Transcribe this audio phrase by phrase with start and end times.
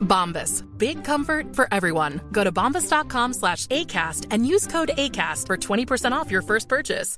[0.00, 0.64] Bombas.
[0.78, 2.20] Big comfort for everyone.
[2.32, 7.16] Go to bombas.com slash ACAST and use code ACAST for 20% off your first purchase.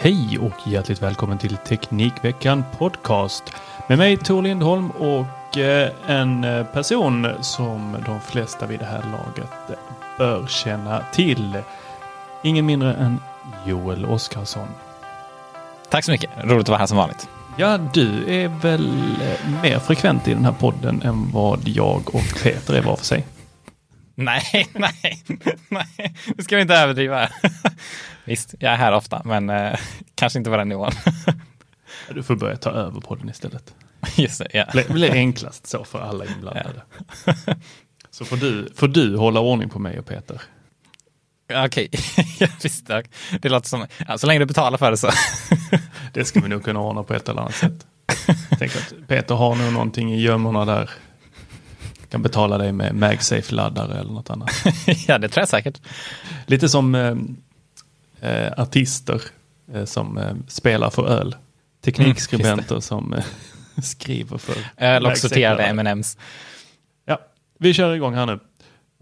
[0.00, 3.42] Hej och hjärtligt välkommen till Teknikveckan Podcast.
[3.88, 9.02] Med mig Tor Lindholm och eh, en eh, person som de flesta vid det här
[9.12, 9.78] laget
[10.18, 11.58] bör känna till.
[12.42, 13.20] Ingen mindre än
[13.66, 14.68] Joel Oskarsson.
[15.88, 16.30] Tack så mycket.
[16.44, 17.28] Roligt att vara här som vanligt.
[17.60, 22.42] Ja, du är väl eh, mer frekvent i den här podden än vad jag och
[22.42, 23.26] Peter är var för sig.
[24.14, 24.42] Nej,
[24.72, 25.24] nej,
[25.68, 27.28] nej, nu ska vi inte överdriva.
[28.24, 29.78] Visst, jag är här ofta, men eh,
[30.14, 30.92] kanske inte på den nivån.
[32.14, 33.74] du får börja ta över podden istället.
[34.16, 34.64] Just det, ja.
[34.72, 36.82] Det blir enklast så för alla inblandade.
[37.24, 37.34] Ja.
[38.10, 40.42] Så får du, får du hålla ordning på mig och Peter.
[41.54, 41.88] Okej,
[42.18, 42.48] okay.
[42.62, 42.86] visst.
[43.40, 45.10] Det låter som, ja, så länge du betalar för det så.
[46.12, 47.86] det ska vi nog kunna ordna på ett eller annat sätt.
[48.58, 50.90] Tänk att Peter har nog någonting i gömmorna där.
[52.10, 54.50] Kan betala dig med MagSafe-laddare eller något annat.
[55.06, 55.80] ja, det tror jag säkert.
[56.46, 56.94] Lite som
[58.20, 59.22] eh, artister
[59.74, 61.36] eh, som eh, spelar för öl.
[61.84, 63.24] Teknikskribenter mm, som eh,
[63.82, 66.18] skriver för Öl och sorterade M&M's.
[67.04, 67.20] Ja,
[67.58, 68.40] vi kör igång här nu.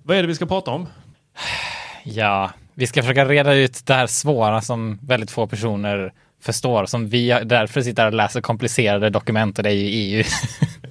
[0.03, 0.87] Vad är det vi ska prata om?
[2.09, 7.09] Ja, vi ska försöka reda ut det här svåra som väldigt få personer förstår, som
[7.09, 10.25] vi därför sitter och läser komplicerade dokument och det är ju EU.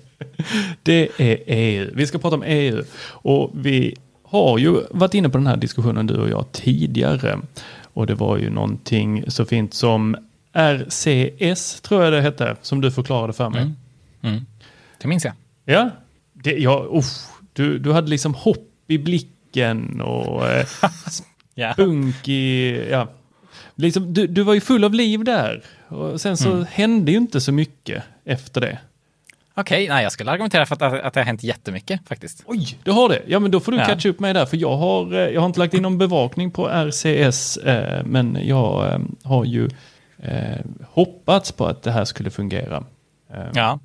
[0.83, 1.91] det är EU.
[1.93, 6.07] Vi ska prata om EU och vi har ju varit inne på den här diskussionen
[6.07, 7.39] du och jag tidigare
[7.93, 10.17] och det var ju någonting så fint som
[10.53, 13.61] RCS tror jag det hette som du förklarade för mig.
[13.61, 13.75] Mm.
[14.21, 14.45] Mm.
[15.01, 15.33] Det minns jag.
[15.65, 15.89] Ja,
[16.33, 19.34] det, ja usch, du, du hade liksom hopp i blicken
[20.01, 20.65] och eh,
[22.29, 23.07] i, ja.
[23.75, 25.63] Liksom, du, du var ju full av liv där.
[25.87, 26.65] Och sen så mm.
[26.71, 28.77] hände ju inte så mycket efter det.
[29.57, 32.43] Okej, okay, nej jag skulle argumentera för att, att det har hänt jättemycket faktiskt.
[32.45, 33.21] Oj, du har det?
[33.27, 33.85] Ja men då får du ja.
[33.85, 36.51] catcha upp mig där för jag har, eh, jag har inte lagt in någon bevakning
[36.51, 39.69] på RCS eh, men jag eh, har ju
[40.17, 42.83] eh, hoppats på att det här skulle fungera.
[43.33, 43.79] Eh, ja.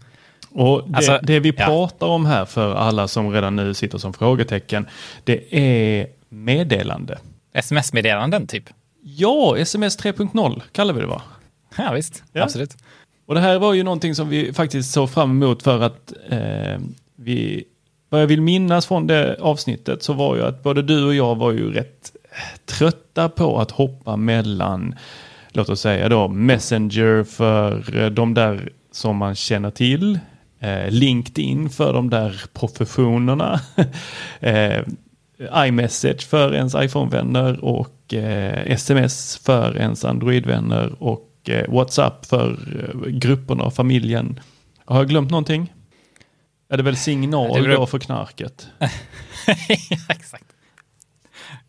[0.52, 1.64] Och det, alltså, det vi ja.
[1.64, 4.86] pratar om här för alla som redan nu sitter som frågetecken,
[5.24, 7.18] det är meddelande.
[7.52, 8.64] Sms-meddelanden typ?
[9.02, 11.22] Ja, sms 3.0 kallar vi det va?
[11.76, 12.42] Ja visst, ja.
[12.42, 12.76] absolut.
[13.26, 16.80] Och det här var ju någonting som vi faktiskt såg fram emot för att eh,
[17.16, 17.64] vi,
[18.08, 21.34] vad jag vill minnas från det avsnittet så var ju att både du och jag
[21.34, 22.12] var ju rätt
[22.64, 24.94] trötta på att hoppa mellan,
[25.48, 30.20] låt oss säga då, Messenger för de där som man känner till, eh,
[30.88, 33.60] LinkedIn för de där professionerna,
[34.40, 34.84] eh,
[35.54, 43.10] iMessage för ens iPhone-vänner och eh, sms för ens Android-vänner och eh, WhatsApp för eh,
[43.10, 44.40] grupperna och familjen.
[44.84, 45.72] Har jag glömt någonting?
[46.68, 48.68] Är det väl signal det då för knarket?
[49.88, 50.44] ja, exakt.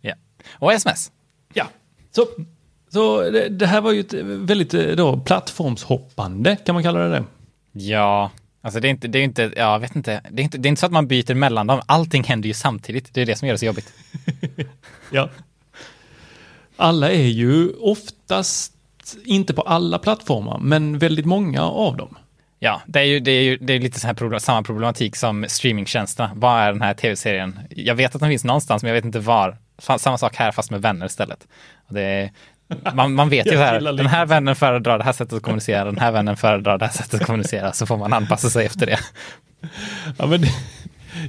[0.01, 0.13] Ja.
[0.51, 1.11] Och sms.
[1.53, 1.67] Ja.
[2.11, 2.27] Så,
[2.89, 7.09] så det, det, här var ju ett väldigt eh, då, plattformshoppande, kan man kalla det
[7.09, 7.23] det?
[7.71, 10.67] Ja, Alltså det är inte, det är inte, jag vet inte, det är inte, det
[10.67, 11.81] är inte så att man byter mellan dem.
[11.85, 13.13] Allting händer ju samtidigt.
[13.13, 13.93] Det är det som gör det så jobbigt.
[15.11, 15.29] ja.
[16.75, 18.73] Alla är ju oftast,
[19.25, 22.17] inte på alla plattformar, men väldigt många av dem.
[22.59, 25.15] Ja, det är ju, det är ju det är lite så här problem, samma problematik
[25.15, 26.31] som streamingtjänsterna.
[26.35, 27.59] Vad är den här tv-serien?
[27.69, 29.57] Jag vet att den finns någonstans, men jag vet inte var.
[29.97, 31.47] Samma sak här fast med vänner istället.
[31.89, 32.31] Det är,
[32.94, 36.00] man, man vet ju här, den här vännen föredrar det här sättet att kommunicera, den
[36.00, 39.00] här vännen föredrar det här sättet att kommunicera, så får man anpassa sig efter det.
[40.18, 40.44] Ja, men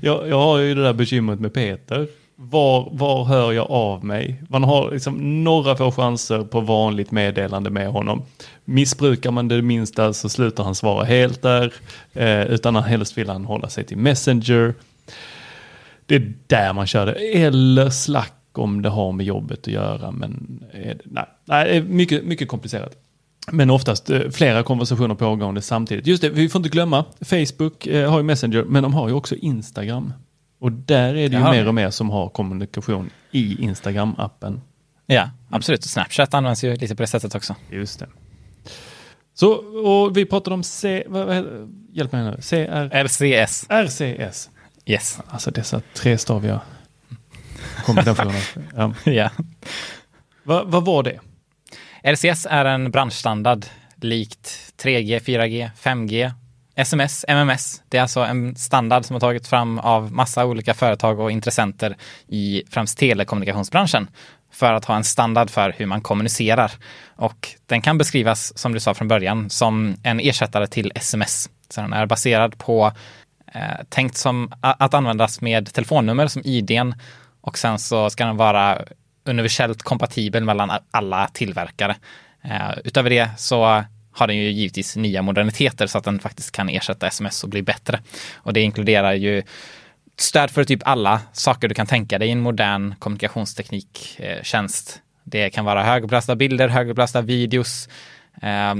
[0.00, 2.06] jag, jag har ju det där bekymret med Peter.
[2.37, 4.43] Var, var hör jag av mig?
[4.49, 8.23] Man har liksom några få chanser på vanligt meddelande med honom.
[8.65, 11.73] Missbrukar man det minsta så slutar han svara helt där.
[12.12, 14.75] Eh, utan han helst vill han hålla sig till Messenger.
[16.06, 17.12] Det är där man kör det.
[17.12, 20.10] Eller Slack om det har med jobbet att göra.
[20.10, 22.96] Men eh, nej, nej, det är mycket, mycket komplicerat.
[23.50, 26.06] Men oftast eh, flera konversationer pågående samtidigt.
[26.06, 29.14] Just det, vi får inte glömma, Facebook eh, har ju Messenger, men de har ju
[29.14, 30.12] också Instagram.
[30.60, 31.50] Och där är det ju Jaha.
[31.52, 34.60] mer och mer som har kommunikation i Instagram-appen.
[35.06, 35.84] Ja, absolut.
[35.84, 37.54] Snapchat används ju lite på det sättet också.
[37.70, 38.06] Just det.
[39.34, 39.52] Så,
[39.87, 41.46] och vi pratade om C, vad, vad,
[41.93, 43.66] hjälp mig nu, CR, RCS.
[43.69, 44.50] RCS.
[44.87, 45.20] Yes.
[45.26, 46.60] Alltså dessa trestaviga
[47.85, 48.43] kombinationer.
[48.77, 48.95] ja.
[49.13, 49.31] Ja.
[50.43, 51.21] vad, var det?
[52.03, 53.67] RCS är en branschstandard
[53.97, 56.33] likt 3G, 4G, 5G,
[56.75, 57.83] SMS, MMS.
[57.89, 61.97] Det är alltså en standard som har tagits fram av massa olika företag och intressenter
[62.29, 64.09] i främst telekommunikationsbranschen
[64.53, 66.73] för att ha en standard för hur man kommunicerar.
[67.17, 71.51] Och den kan beskrivas, som du sa från början, som en ersättare till SMS.
[71.69, 72.93] Så den är baserad på
[73.55, 76.95] eh, tänkt som att användas med telefonnummer som IDn
[77.43, 78.85] och sen så ska den vara
[79.25, 81.97] universellt kompatibel mellan alla tillverkare.
[82.44, 86.69] Eh, utöver det så har den ju givetvis nya moderniteter så att den faktiskt kan
[86.69, 88.00] ersätta sms och bli bättre.
[88.35, 89.43] Och det inkluderar ju
[90.17, 94.97] stöd för typ alla saker du kan tänka dig i en modern kommunikationstekniktjänst.
[94.97, 97.88] Eh, det kan vara högupplösta bilder, högupplösta videos,
[98.43, 98.75] eh,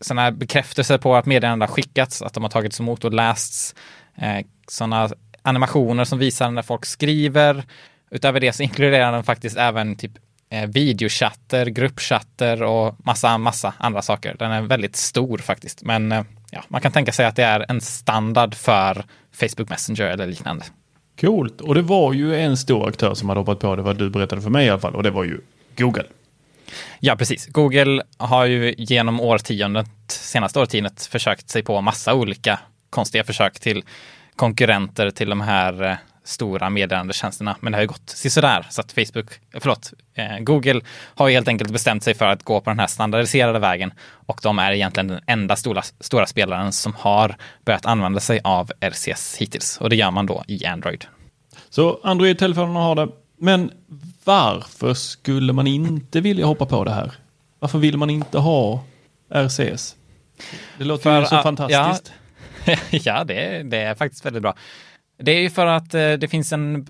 [0.00, 3.74] sådana bekräftelser på att meddelanden har skickats, att de har tagits emot och lästs,
[4.16, 5.10] eh, sådana
[5.42, 7.64] animationer som visar när folk skriver.
[8.10, 10.12] Utöver det så inkluderar den faktiskt även typ
[10.50, 14.36] eh, videochatter, gruppchatter och massa, massa andra saker.
[14.38, 17.66] Den är väldigt stor faktiskt, men eh, ja, man kan tänka sig att det är
[17.68, 20.64] en standard för Facebook Messenger eller liknande.
[21.20, 21.60] Coolt.
[21.60, 24.42] Och det var ju en stor aktör som hade hoppat på det, vad du berättade
[24.42, 25.40] för mig i alla fall, och det var ju
[25.76, 26.04] Google.
[27.00, 27.46] Ja, precis.
[27.46, 32.58] Google har ju genom årtiondet, senaste årtiondet, försökt sig på massa olika
[32.90, 33.84] konstiga försök till
[34.36, 35.96] konkurrenter till de här eh,
[36.30, 37.56] stora meddelandetjänsterna.
[37.60, 38.66] Men det har ju gått sådär.
[38.70, 40.80] Så att Facebook, förlåt, eh, Google
[41.14, 43.92] har ju helt enkelt bestämt sig för att gå på den här standardiserade vägen.
[44.26, 48.70] Och de är egentligen den enda stora, stora spelaren som har börjat använda sig av
[48.80, 49.78] RCS hittills.
[49.80, 51.04] Och det gör man då i Android.
[51.70, 53.08] Så Android-telefonerna har det.
[53.38, 53.70] Men
[54.24, 57.12] varför skulle man inte vilja hoppa på det här?
[57.58, 58.84] Varför vill man inte ha
[59.34, 59.96] RCS?
[60.78, 62.12] Det låter För ju så att- fantastiskt.
[62.90, 64.54] ja, det, det är faktiskt väldigt bra.
[65.22, 66.86] Det är ju för att eh, det finns en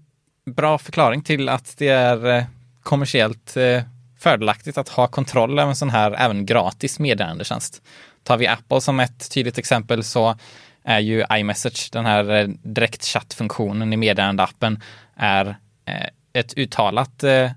[0.47, 2.45] bra förklaring till att det är eh,
[2.83, 3.83] kommersiellt eh,
[4.19, 7.83] fördelaktigt att ha kontroll över en sån här även gratis meddelandetjänst.
[8.23, 10.37] Tar vi Apple som ett tydligt exempel så
[10.85, 14.83] är ju iMessage, den här direktchattfunktionen i meddelandeappen,
[15.17, 15.57] är
[16.33, 17.51] ett uttalat eh,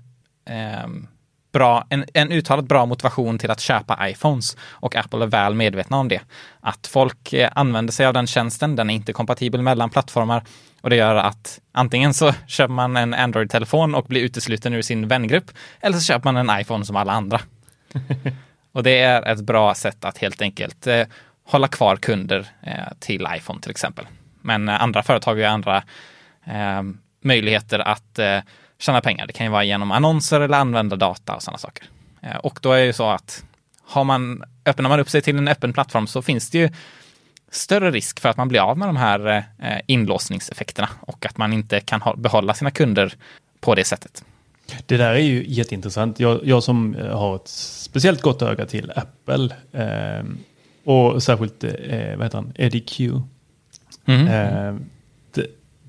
[0.44, 1.06] ehm,
[1.54, 5.96] bra, en, en uttalat bra motivation till att köpa iPhones och Apple är väl medvetna
[5.96, 6.20] om det.
[6.60, 10.44] Att folk eh, använder sig av den tjänsten, den är inte kompatibel mellan plattformar
[10.80, 15.08] och det gör att antingen så köper man en Android-telefon och blir utesluten ur sin
[15.08, 17.40] vängrupp eller så köper man en iPhone som alla andra.
[18.72, 21.02] och det är ett bra sätt att helt enkelt eh,
[21.46, 24.06] hålla kvar kunder eh, till iPhone till exempel.
[24.40, 25.82] Men eh, andra företag har ju andra
[26.44, 26.82] eh,
[27.22, 28.38] möjligheter att eh,
[28.78, 29.26] tjäna pengar.
[29.26, 31.86] Det kan ju vara genom annonser eller använda data och sådana saker.
[32.22, 33.44] Eh, och då är det ju så att
[33.82, 36.70] har man, öppnar man upp sig till en öppen plattform så finns det ju
[37.50, 41.52] större risk för att man blir av med de här eh, inlåsningseffekterna och att man
[41.52, 43.14] inte kan behålla sina kunder
[43.60, 44.24] på det sättet.
[44.86, 46.20] Det där är ju jätteintressant.
[46.20, 50.24] Jag, jag som eh, har ett speciellt gott öga till Apple eh,
[50.84, 53.20] och särskilt, eh, vad heter han, Eddie Q.
[54.04, 54.28] Mhm.
[54.28, 54.74] Eh,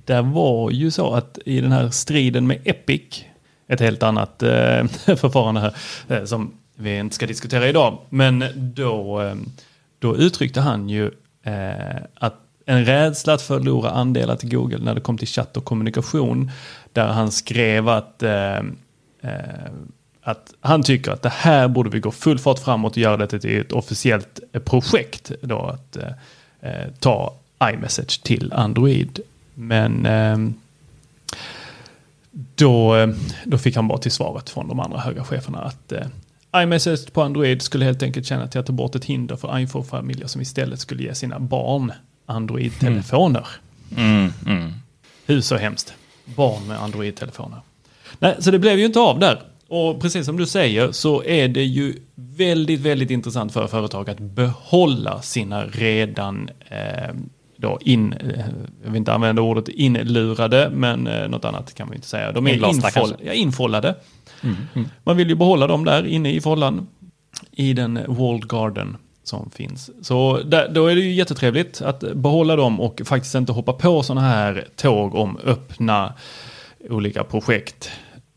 [0.06, 3.24] där var ju så att i den här striden med Epic,
[3.68, 4.50] ett helt annat eh,
[5.16, 5.76] förfarande här
[6.08, 9.36] eh, som vi inte ska diskutera idag, men då, eh,
[10.00, 11.12] då uttryckte han ju
[11.44, 15.66] eh, att en rädsla att förlora andelar till Google när det kom till chatt och
[15.66, 16.52] kommunikation,
[16.94, 18.58] där han skrev att eh,
[19.22, 19.72] eh,
[20.22, 23.40] att han tycker att det här borde vi gå full fart framåt och göra det
[23.40, 25.32] till ett officiellt projekt.
[25.42, 26.10] Då att eh,
[26.62, 27.34] eh ta
[27.64, 29.20] iMessage till Android.
[29.56, 30.38] Men eh,
[32.56, 33.08] då, eh,
[33.46, 36.08] då fick han bara till svaret från de andra höga cheferna att eh,
[36.56, 40.28] iMessage på Android skulle helt enkelt tjäna till att ta bort ett hinder för iPhone-familjer
[40.28, 41.92] som istället skulle ge sina barn
[42.26, 43.48] Android-telefoner.
[43.98, 44.74] Mm, mm.
[45.26, 45.94] Hur så hemskt?
[46.26, 47.60] Barn med Android-telefoner.
[48.20, 49.42] Nej, så det blev ju inte av där.
[49.68, 54.20] Och precis som du säger så är det ju väldigt, väldigt intressant för företag att
[54.20, 57.16] behålla sina redan eh,
[57.66, 58.46] då in, eh,
[58.84, 62.32] jag vill inte använda ordet inlurade, men eh, något annat kan man inte säga.
[62.32, 63.16] De är infoll, kanske?
[63.26, 63.96] ja, infollade.
[65.04, 66.88] Man vill ju behålla dem där inne i follan
[67.52, 69.90] i den walled garden som finns.
[70.02, 74.04] Så där, då är det ju jättetrevligt att behålla dem och faktiskt inte hoppa på
[74.04, 76.14] sådana här tåg om öppna
[76.90, 77.92] olika projekt.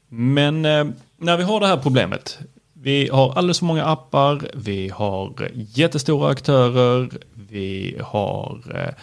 [0.09, 2.39] Men eh, när vi har det här problemet,
[2.83, 7.11] vi har alldeles för många appar, vi har jättestora aktörer,
[7.51, 8.95] vi har eh,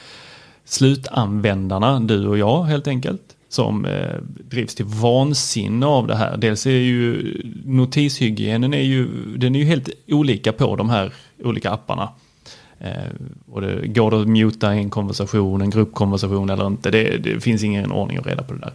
[0.65, 4.15] slutanvändarna, du och jag helt enkelt, som eh,
[4.49, 6.37] drivs till vansinne av det här.
[6.37, 7.33] Dels är ju
[7.65, 11.13] notishygienen är ju, den är ju helt olika på de här
[11.43, 12.09] olika apparna.
[12.79, 12.91] Eh,
[13.51, 16.91] och det, går det att muta en konversation, en gruppkonversation eller inte?
[16.91, 18.73] Det, det finns ingen ordning och reda på det där.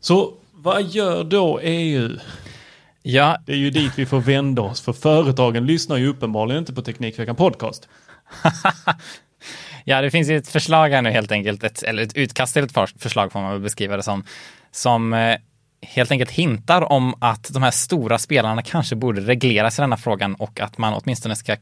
[0.00, 2.10] Så vad gör då EU?
[3.08, 6.72] Ja, Det är ju dit vi får vända oss, för företagen lyssnar ju uppenbarligen inte
[6.72, 7.88] på Teknikveckan Podcast.
[9.84, 12.64] Ja, det finns ju ett förslag här nu helt enkelt, ett, eller ett utkast till
[12.64, 14.24] ett för- förslag får man väl beskriva det som,
[14.70, 15.36] som eh,
[15.82, 20.34] helt enkelt hintar om att de här stora spelarna kanske borde regleras i denna frågan
[20.34, 21.58] och att man åtminstone ska eh,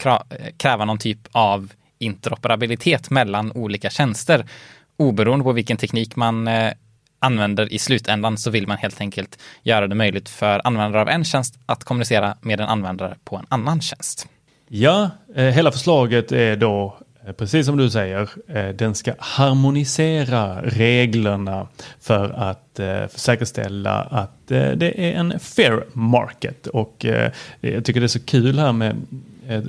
[0.57, 4.47] kräva någon typ av interoperabilitet mellan olika tjänster.
[4.97, 6.73] Oberoende på vilken teknik man eh,
[7.25, 11.25] använder i slutändan så vill man helt enkelt göra det möjligt för användare av en
[11.25, 14.29] tjänst att kommunicera med en användare på en annan tjänst.
[14.69, 20.63] Ja, eh, hela förslaget är då, eh, precis som du säger, eh, den ska harmonisera
[20.63, 21.69] reglerna
[22.01, 22.61] för att
[23.11, 26.67] säkerställa att det är en fair market.
[26.67, 27.07] Och
[27.61, 28.97] jag tycker det är så kul här med,
[29.49, 29.65] är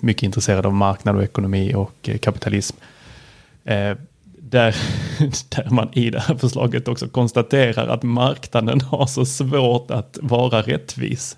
[0.00, 2.76] mycket intresserad av marknad och ekonomi och kapitalism.
[4.52, 4.76] Där,
[5.48, 10.62] där man i det här förslaget också konstaterar att marknaden har så svårt att vara
[10.62, 11.36] rättvis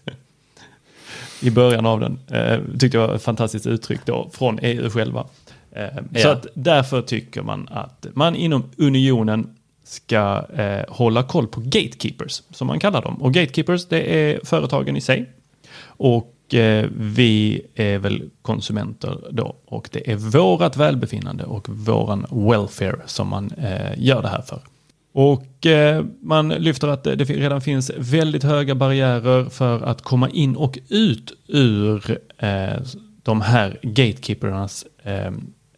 [1.43, 2.19] i början av den.
[2.31, 5.27] Eh, tyckte jag var ett fantastiskt uttryck då från EU själva.
[5.73, 6.33] Eh, Så Ja.
[6.33, 12.67] att därför tycker man att man inom unionen ska eh, hålla koll på gatekeepers, som
[12.67, 13.23] man kallar dem.
[13.23, 15.31] Och gatekeepers, det är företagen i sig.
[15.85, 19.57] Och Eh, vi är väl konsumenter då.
[19.67, 24.61] Och det är vårat välbefinnande och våran welfare som man eh, gör det här för.
[25.13, 30.29] Och eh, man lyfter att det det redan finns väldigt höga barriärer för att komma
[30.29, 32.83] in och ut ur eh,
[33.23, 35.33] de här gatekeepernas eh,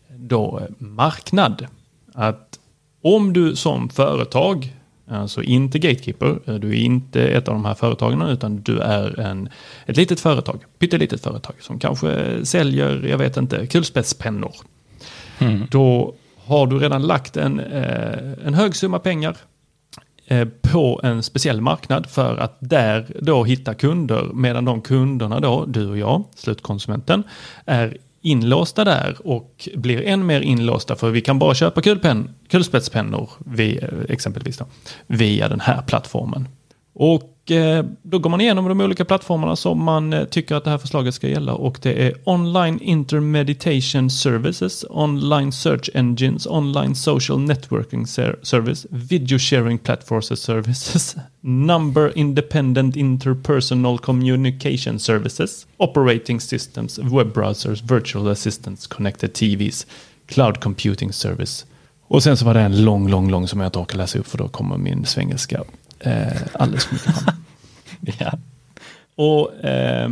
[0.08, 1.66] då, marknad.
[2.14, 2.58] Att
[3.02, 4.74] om du som företag,
[5.08, 9.20] alltså inte gatekeeper, eh, du är inte ett av de här företagen utan du är
[9.20, 9.48] en,
[9.86, 14.52] ett litet företag, pyttelitet företag som kanske säljer, jag vet inte, kulspetspennor.
[15.70, 16.14] Då
[16.46, 19.36] har du redan lagt en, eh, en hög summa pengar
[20.26, 25.64] eh, på en speciell marknad för att där då hitta kunder medan de kunderna då,
[25.66, 27.22] du och jag, slutkonsumenten,
[27.64, 33.30] är inlåsta där och blir än mer inlåsta för vi kan bara köpa kulpen, kulspetspennor
[33.38, 34.66] via, eh, exempelvis då,
[35.06, 36.48] via den här plattformen.
[36.94, 40.70] Och Eh, då går man igenom de olika plattformarna som man eh, tycker att det
[40.70, 47.40] här förslaget ska gälla och det är online intermeditation services, online search engines, online social
[47.40, 48.06] networking
[48.42, 58.28] service, video sharing platforms services, number independent interpersonal communication services, operating systems, web browsers, virtual
[58.28, 59.86] assistants, connected TVs,
[60.26, 61.66] cloud computing service.
[62.08, 64.26] Och sen så var det en lång, lång, lång som jag inte orkar läsa upp
[64.26, 65.62] för då kommer min svengelska
[66.00, 67.34] eh, alldeles för mycket fram.
[68.18, 68.32] Ja.
[69.14, 70.10] Och eh,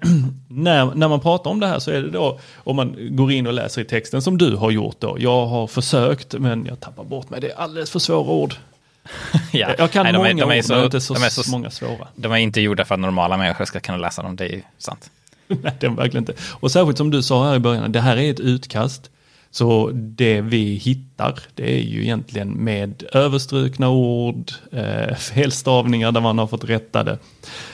[0.48, 3.46] när, när man pratar om det här så är det då, om man går in
[3.46, 5.16] och läser i texten som du har gjort då.
[5.20, 7.40] Jag har försökt men jag tappar bort mig.
[7.40, 8.54] Det är alldeles för svåra ord.
[9.52, 9.70] Ja.
[9.78, 11.50] Jag kan Nej, de är- många de är ord men inte så, de är så-
[11.50, 12.08] många svåra.
[12.16, 14.62] De är inte gjorda för att normala människor ska kunna läsa dem, det är ju
[14.78, 15.10] sant.
[15.48, 16.34] Nej, det är verkligen inte.
[16.50, 19.10] Och särskilt som du sa här i början, det här är ett utkast.
[19.52, 26.38] Så det vi hittar, det är ju egentligen med överstrukna ord, eh, felstavningar där man
[26.38, 27.18] har fått rätta det.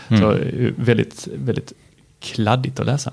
[0.08, 1.72] Så eh, väldigt, väldigt
[2.20, 3.12] kladdigt att läsa.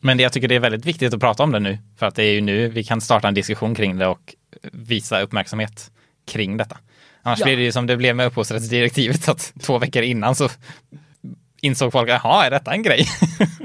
[0.00, 2.24] Men jag tycker det är väldigt viktigt att prata om det nu, för att det
[2.24, 4.34] är ju nu vi kan starta en diskussion kring det och
[4.72, 5.90] visa uppmärksamhet
[6.26, 6.78] kring detta.
[7.22, 7.44] Annars Ja.
[7.44, 10.48] blir det ju som det blev med upphovsrättsdirektivet, att två veckor innan så
[11.60, 13.06] insåg folk, jaha, är detta en grej?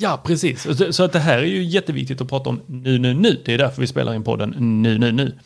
[0.00, 0.66] Ja, precis.
[0.96, 3.42] Så- att det här är ju jätteviktigt att prata om nu, nu, nu.
[3.44, 5.38] Det är därför vi spelar in podden nu, nu, nu.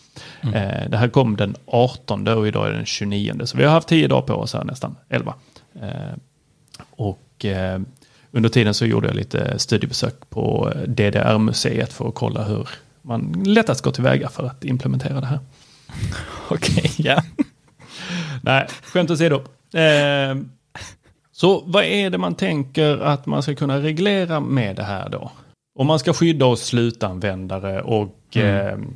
[0.42, 3.40] Eh, det här kom den 18 och idag är den 29.
[3.44, 5.35] Så vi har haft 10 dagar på oss här nästan, 11.
[5.82, 5.88] Eh,
[6.90, 7.80] och eh,
[8.30, 12.68] under tiden så gjorde jag lite studiebesök på DDR-museet för att kolla hur
[13.02, 15.38] man lättast går tillväga för att implementera det här.
[16.49, 17.23] Okej, ja.
[18.42, 19.35] Nej, skämt åsido.
[19.75, 20.37] Eh,
[21.32, 25.30] så vad är det man tänker att man ska kunna reglera med det här då?
[25.78, 28.66] Om man ska skydda oss slutanvändare och mm.
[28.66, 28.88] eh,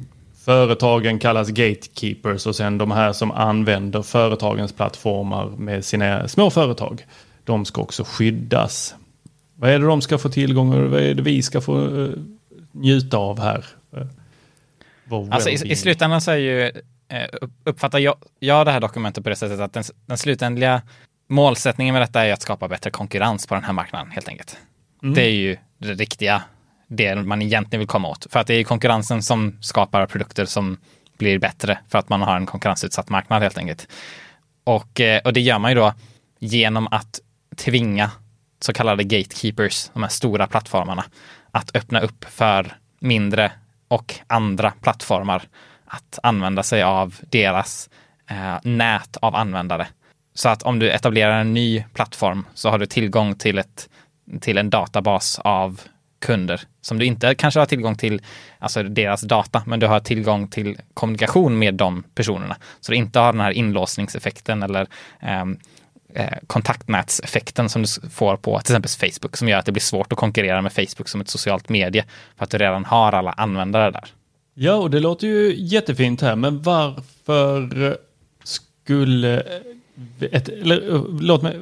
[0.45, 7.07] företagen kallas gatekeepers och sen de här som använder företagens plattformar med sina små företag.
[7.45, 8.95] De ska också skyddas.
[9.55, 12.11] Vad är det de ska få tillgång och vad är det vi ska få uh,
[12.73, 13.65] njuta av här?
[13.97, 19.25] Uh, alltså i, i, slutändan så är ju, uh, uppfattar jag, jag det här dokumentet
[19.25, 20.83] på det sättet att den, den slutändiga
[21.27, 24.57] målsättningen med detta är att skapa bättre konkurrens på den här marknaden helt enkelt.
[25.03, 25.15] Mm.
[25.15, 26.43] Det är ju det riktiga,
[26.89, 28.27] det man egentligen vill komma åt.
[28.31, 30.77] För att det är konkurrensen som skapar produkter som
[31.19, 33.89] blir bättre för att man har en konkurrensutsatt marknad helt enkelt.
[34.65, 35.95] Och, och det gör man ju då
[36.39, 37.21] genom att
[37.57, 38.11] tvinga
[38.61, 41.05] så kallade gatekeepers, de här stora plattformarna,
[41.51, 43.53] att öppna upp för mindre
[43.89, 45.43] och andra plattformar
[45.87, 47.91] att använda sig av deras
[48.31, 49.87] eh, nät av användare.
[50.37, 53.89] Så att om du etablerar en ny plattform så har du tillgång till, ett,
[54.41, 55.81] till en databas av
[56.19, 58.23] kunder som du inte kanske har tillgång till,
[58.59, 62.57] alltså deras data, men du har tillgång till kommunikation med de personerna.
[62.81, 64.87] Så du inte har den här inlåsningseffekten eller
[65.21, 65.59] ehm,
[66.15, 70.13] eh, kontaktnätseffekten som du får på till exempel Facebook som gör att det blir svårt
[70.13, 72.05] att konkurrera med Facebook som ett socialt medie
[72.37, 74.05] för att du redan har alla användare där.
[74.55, 77.97] Ja, och det låter ju jättefint här, men varför
[78.45, 79.43] skulle
[80.21, 81.59] ett, eller, låt mig,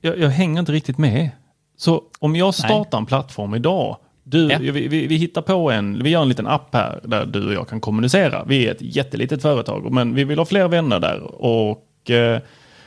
[0.00, 1.30] jag, jag, hänger inte riktigt med.
[1.76, 2.98] Så om jag startar Nej.
[2.98, 4.58] en plattform idag, du, ja.
[4.58, 7.52] vi, vi, vi, hittar på en, vi gör en liten app här där du och
[7.52, 8.44] jag kan kommunicera.
[8.44, 12.40] Vi är ett jättelitet företag, men vi vill ha fler vänner där och eh,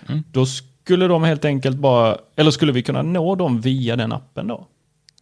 [0.10, 0.24] mm.
[0.32, 4.48] då skulle de helt enkelt bara, eller skulle vi kunna nå dem via den appen
[4.48, 4.68] då?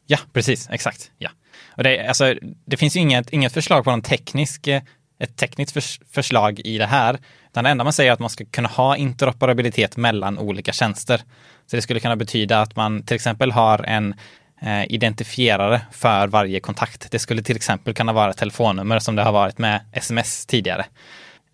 [0.05, 1.11] Ja, precis, exakt.
[1.17, 1.29] Ja.
[1.77, 4.81] Och det, alltså, det finns ju inget, inget förslag på någon teknisk, eh,
[5.19, 7.17] ett tekniskt förs förslag i det här.
[7.57, 11.17] Utan det enda man säger är att man ska kunna ha interoperabilitet mellan olika tjänster.
[11.65, 14.15] Så det skulle kunna betyda att man till exempel har en
[14.61, 17.11] eh, identifierare för varje kontakt.
[17.11, 20.85] Det skulle till exempel kunna vara ett telefonnummer som det har varit med sms tidigare.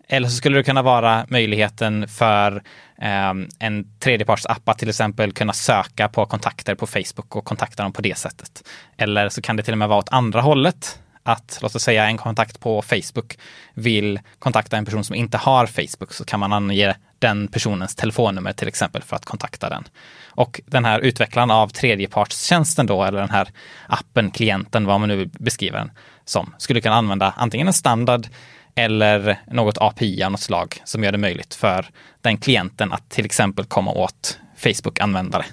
[0.08, 2.62] Eller så skulle det kunna vara möjligheten för
[2.98, 7.92] eh, en tredjepartsapp att till exempel kunna söka på kontakter på Facebook och kontakta dem
[7.92, 8.68] på det sättet.
[8.96, 10.98] Eller så kan det till och med vara åt andra hållet.
[11.26, 13.38] Att låt oss säga en kontakt på Facebook
[13.74, 18.52] vill kontakta en person som inte har Facebook så kan man ange den personens telefonnummer
[18.52, 19.84] till exempel för att kontakta den.
[20.26, 23.48] Och den här utvecklaren av tredjepartstjänsten då, eller den här
[23.88, 25.90] appen, klienten, vad man nu vill beskriva den
[26.24, 28.26] som, skulle kunna använda antingen en standard
[28.74, 31.86] eller något API av något slag som gör det möjligt för
[32.20, 35.44] den klienten att till exempel komma åt Facebook-användare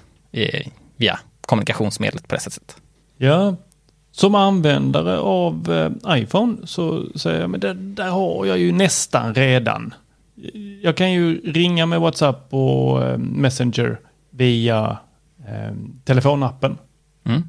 [0.96, 2.76] via kommunikationsmedlet på det sättet.
[3.16, 3.56] Ja,
[4.12, 9.34] som användare av eh, iPhone så säger jag, men det där har jag ju nästan
[9.34, 9.94] redan.
[10.82, 14.98] Jag kan ju ringa med WhatsApp och eh, Messenger via
[15.48, 16.78] eh, telefonappen.
[17.24, 17.42] Mm.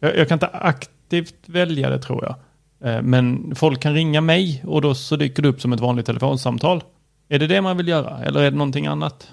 [0.00, 2.34] Jag, jag, kan inte aktivt välja det tror jag.
[2.90, 6.06] Eh, men folk kan ringa mig och då så dyker det upp som ett vanligt
[6.06, 6.82] telefonsamtal.
[7.28, 9.28] Är det det man vill göra eller är det någonting annat?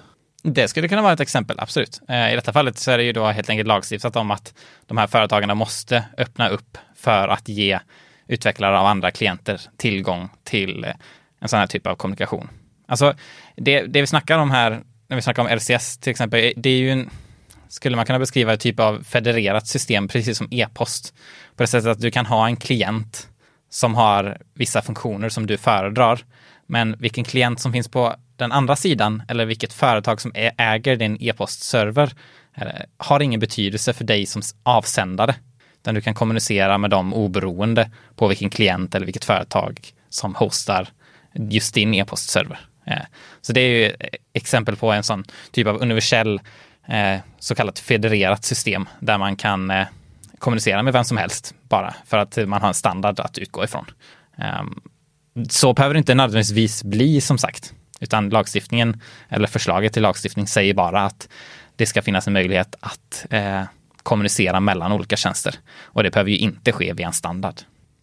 [0.48, 2.00] Det skulle kunna vara ett exempel, absolut.
[2.08, 4.54] Eh, I detta fallet så är det ju då helt enkelt lagstiftat om att
[4.86, 7.78] de här företagarna måste öppna upp för att ge
[8.28, 10.90] utvecklare av andra klienter tillgång till eh,
[11.40, 12.48] en sån här typ av kommunikation.
[12.88, 13.14] Alltså
[13.56, 16.70] det, det vi snackar om här, när vi snackar om RCS till exempel, eh, det
[16.70, 17.10] är ju en,
[17.68, 21.14] skulle man kunna beskriva en typ av federerat system, precis som e-post.
[21.56, 23.28] På det sättet att du kan ha en klient
[23.70, 26.20] som har vissa funktioner som du föredrar.
[26.66, 31.16] Men vilken klient som finns på den andra sidan eller vilket företag som äger din
[31.20, 32.12] e-postserver
[32.54, 35.34] eh, har ingen betydelse för dig som avsändare.
[35.80, 40.88] Utan du kan kommunicera med dem oberoende på vilken klient eller vilket företag som hostar
[41.34, 42.60] just din e-postserver.
[42.86, 43.02] Eh,
[43.40, 46.40] så det är ju eh, exempel på en sån typ av universell
[47.38, 49.72] så kallat federerat system där man kan
[50.38, 53.84] kommunicera med vem som helst bara för att man har en standard att utgå ifrån.
[54.38, 54.80] Ehm,
[55.48, 57.74] så behöver det inte nödvändigtvis bli som sagt,
[58.06, 61.28] utan lagstiftningen eller förslaget till lagstiftning säger bara att
[61.76, 63.62] det ska finnas en möjlighet att eh,
[64.02, 65.54] kommunicera mellan olika tjänster.
[65.80, 67.54] Och det behöver ju inte ske via en standard.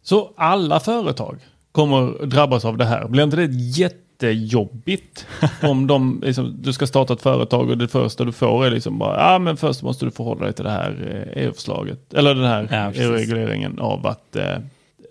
[0.03, 1.39] Så alla företag
[1.71, 3.07] kommer drabbas av det här?
[3.07, 5.27] Blir inte det jätte jättejobbigt
[5.61, 8.99] om de, liksom, du ska starta ett företag och det första du får är liksom
[8.99, 12.35] bara, ja ah, men först måste du förhålla dig till det här eh, EU-förslaget, eller
[12.35, 14.57] den här ja, EU-regleringen av att eh,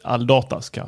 [0.05, 0.83] all data ska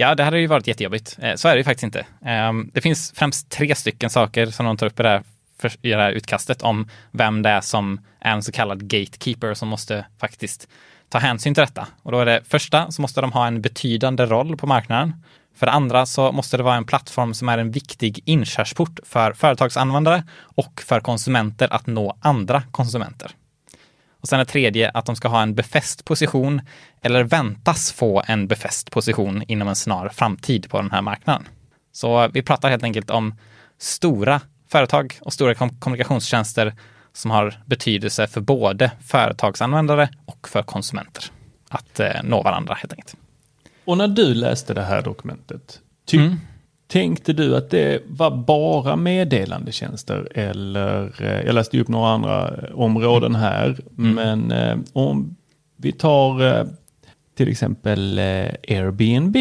[0.00, 1.18] Ja, det hade ju varit jättejobbigt.
[1.22, 2.06] Eh, så är det ju faktiskt inte.
[2.24, 5.22] Ehm, det finns främst tre stycken saker som de tar upp i det här,
[5.82, 9.68] i det här utkastet om vem det är som är en så kallad gatekeeper som
[9.68, 10.68] måste faktiskt
[11.08, 11.86] ta hänsyn till detta.
[12.02, 15.14] Och då är det första så måste de ha en betydande roll på marknaden.
[15.56, 19.32] För det andra så måste det vara en plattform som är en viktig inkörsport för
[19.32, 23.30] företagsanvändare och för konsumenter att nå andra konsumenter.
[24.20, 26.60] Och sen det tredje att de ska ha en befäst position
[27.02, 31.48] eller väntas få en befäst position inom en snar framtid på den här marknaden.
[31.92, 33.34] Så vi pratar helt enkelt om
[33.78, 36.74] stora företag och stora kom kommunikationstjänster
[37.12, 41.24] som har betydelse för både företagsanvändare och för konsumenter.
[41.68, 43.16] Att eh, nå varandra helt enkelt.
[43.84, 46.40] Och när du läste det här dokumentet, ty- Mm.
[46.88, 52.48] Tänkte du att det var bara meddelandetjänster eller, eh, jag läste ju upp några andra
[52.48, 54.14] eh, områden här, Mm.
[54.14, 55.36] men eh, om
[55.76, 56.66] vi tar
[57.36, 58.18] till exempel
[58.68, 59.36] Airbnb,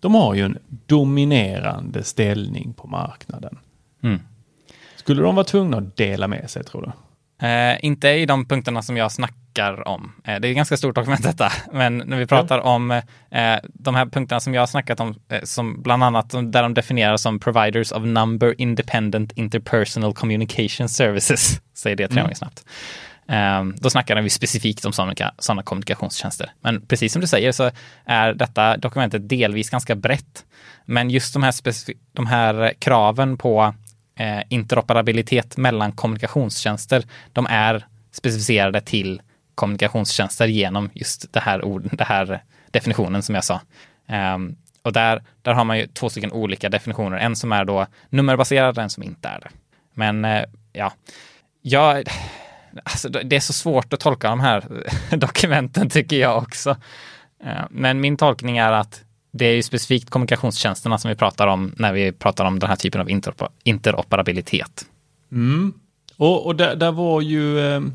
[0.00, 3.58] de har ju en dominerande ställning på marknaden.
[4.02, 4.20] Mm.
[4.96, 7.46] Skulle de vara tvungna att dela med sig tror du?
[7.46, 9.12] Eh, inte i de punkterna som jag
[9.50, 10.12] snackar om.
[10.24, 13.94] Eh, det är ett ganska stort dokument detta, men när vi pratar om eh, de
[13.94, 17.38] här punkterna som jag har snackat om, eh, som bland annat där de definierar som
[17.38, 22.64] providers of number independent interpersonal communication services, säger det tre gånger snabbt.
[23.28, 26.52] Eh, då snackar vi specifikt om sådana, sådana kommunikationstjänster.
[26.60, 27.70] Men precis som du säger så
[28.06, 30.44] är detta dokumentet delvis ganska brett.
[30.86, 31.54] Men just de här,
[32.12, 33.74] de här kraven på
[34.48, 39.22] interoperabilitet mellan kommunikationstjänster, de är specificerade till
[39.60, 43.60] kommunikationstjänster genom just det här, ord, det här definitionen som jag sa.
[44.34, 47.86] Um, och där, där har man ju två stycken olika definitioner, en som är då
[48.08, 49.48] nummerbaserad och en som inte är det.
[49.94, 50.92] Men uh, ja,
[51.62, 52.08] jag,
[52.82, 54.64] alltså, det är så svårt att tolka de här
[55.16, 56.70] dokumenten tycker jag också.
[57.44, 61.72] Uh, Men min tolkning är att det är ju specifikt kommunikationstjänsterna som vi pratar om
[61.76, 63.62] när vi pratar om den här typen av interoperabilitet.
[63.64, 64.86] interoperabilitet.
[66.16, 67.92] Och, och där, där var ju, ehm,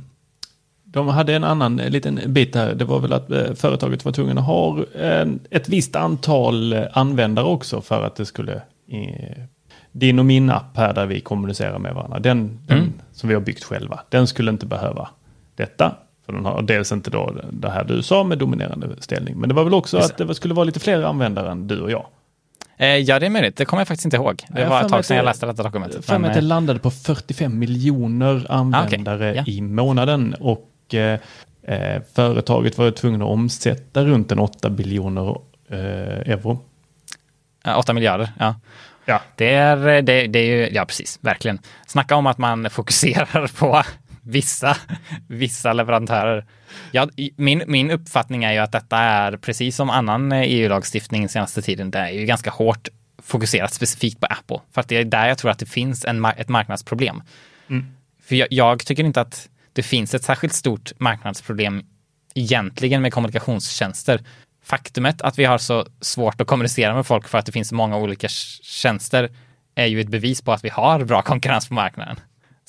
[0.95, 4.12] de hade en annan eh, liten bit där, det var väl att eh, företaget var
[4.12, 8.53] tvungen att ha en, ett visst antal eh, användare också för att det skulle,
[8.91, 9.43] eh,
[9.91, 13.41] din och min app här där vi kommunicerar med varandra, den, den som vi har
[13.41, 15.10] byggt själva, den skulle inte behöva
[15.55, 15.95] detta.
[16.25, 19.55] För den har dels inte då det här du sa med dominerande ställning, men det
[19.55, 22.05] var väl också Just att det skulle vara lite fler användare än du och jag.
[22.77, 23.55] Eh, ja, det är möjligt.
[23.55, 24.43] Det kommer jag faktiskt inte ihåg.
[24.49, 26.05] Det Jag var ett tag sedan jag läste detta dokumentet.
[26.05, 29.43] För mig att det eh, landade på 45 miljoner användare Ja.
[29.47, 31.19] i månaden och eh,
[31.63, 35.38] eh, företaget var tvungen att omsätta runt en 8 biljoner
[35.69, 35.78] eh,
[36.34, 36.60] euro.
[37.65, 38.56] eh, 8 miljarder, ja.
[39.06, 39.21] Ja.
[39.36, 41.60] Det är, det, det är ju, ja precis, verkligen.
[41.88, 43.84] Snacka om att man fokuserar på
[44.21, 44.78] vissa,
[45.28, 46.45] vissa leverantörer.
[46.91, 51.91] Ja, min, min uppfattning är ju att detta är, precis som annan EU-lagstiftning senaste tiden,
[51.91, 52.88] det är ju ganska hårt
[53.24, 54.60] fokuserat specifikt på Apple.
[54.71, 57.24] För att det är där jag tror att det finns en, ett marknadsproblem.
[58.24, 61.84] För jag, jag tycker inte att det finns ett särskilt stort marknadsproblem
[62.36, 64.24] egentligen med kommunikationstjänster.
[64.64, 67.98] Faktumet att vi har så svårt att kommunicera med folk för att det finns många
[67.98, 69.30] olika tj- tjänster
[69.76, 72.20] är ju ett bevis på att vi har bra konkurrens på marknaden.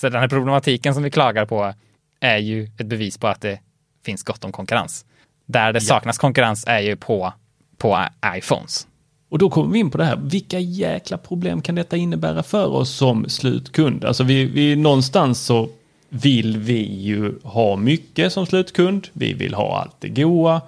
[0.01, 1.75] Så den här problematiken som vi klagar på
[2.21, 3.61] är ju ett bevis på att det
[4.05, 5.05] finns gott om konkurrens.
[5.47, 7.33] Där det saknas konkurrens är ju på,
[7.79, 8.87] på iPhones.
[9.29, 12.67] Och då kommer vi in på det här, vilka jäkla problem kan detta innebära för
[12.67, 14.05] oss som slutkund?
[14.05, 15.69] Alltså vi, vi någonstans så
[16.09, 20.61] vill vi ju ha mycket som slutkund, vi vill ha allt det goa.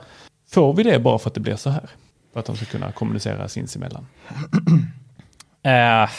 [0.50, 1.88] Får vi det bara för att det blir så här?
[2.32, 4.06] För att de ska kunna kommunicera sinsemellan?
[5.66, 5.72] uh,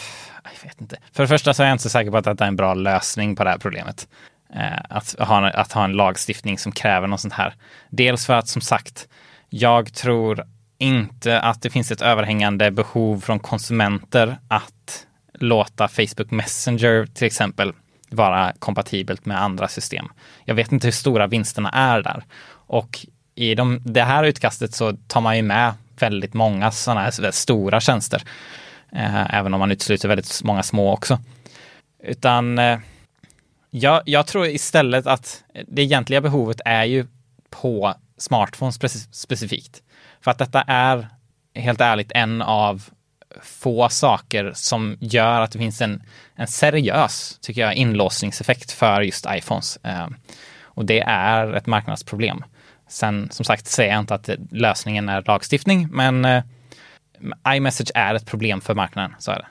[0.43, 0.97] jag vet inte.
[1.11, 2.73] För det första så är jag inte så säker på att detta är en bra
[2.73, 4.07] lösning på det här problemet.
[4.55, 7.53] Uh, att, ha, att ha en lagstiftning som kräver något sånt här.
[7.89, 9.07] Dels för att som sagt,
[9.49, 10.43] jag tror
[10.77, 17.73] inte att det finns ett överhängande behov från konsumenter att låta Facebook Messenger till exempel
[18.09, 20.07] vara kompatibelt med andra system.
[20.45, 22.23] Jag vet inte hur stora vinsterna är där.
[22.51, 27.31] Och i de, det här utkastet så tar man ju med väldigt många sådana här
[27.31, 28.23] stora tjänster.
[28.91, 31.19] Eh, även om man utesluter väldigt många små också.
[32.03, 32.79] Utan eh,
[33.69, 37.07] jag, jag tror istället att det egentliga behovet är ju
[37.49, 38.79] på smartphones
[39.11, 39.83] specifikt.
[40.21, 41.07] För att detta är
[41.55, 42.89] helt ärligt en av
[43.43, 46.03] få saker som gör att det finns en,
[46.35, 49.79] en seriös, tycker jag, inlåsningseffekt för just iPhones.
[49.83, 50.07] Eh,
[50.61, 52.43] och det är ett marknadsproblem.
[52.87, 56.43] Sen som sagt säger jag inte att lösningen är lagstiftning, men eh,
[57.47, 59.47] iMessage är ett problem för marknaden, så är det.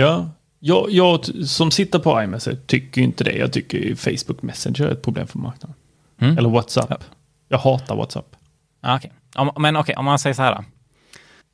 [0.00, 3.32] Ja, jag, jag som sitter på iMessage tycker inte det.
[3.32, 5.76] Jag tycker Facebook Messenger är ett problem för marknaden.
[6.18, 6.38] Mm.
[6.38, 7.04] Eller WhatsApp.
[7.48, 8.36] Jag hatar WhatsApp.
[8.80, 9.12] Ja, okej.
[9.34, 10.64] Om, men okej, om man säger så här då.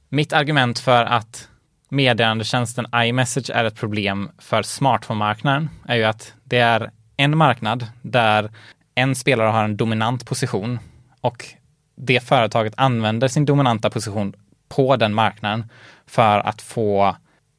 [0.08, 1.48] Mitt argument för att
[1.88, 8.50] meddelandetjänsten iMessage är ett problem för smartphone-marknaden är ju att det är en marknad där
[8.94, 10.78] en spelare har en dominant position
[11.20, 11.44] och
[11.96, 14.34] det företaget använder sin dominanta position
[14.68, 15.64] på den marknaden
[16.06, 17.16] för att få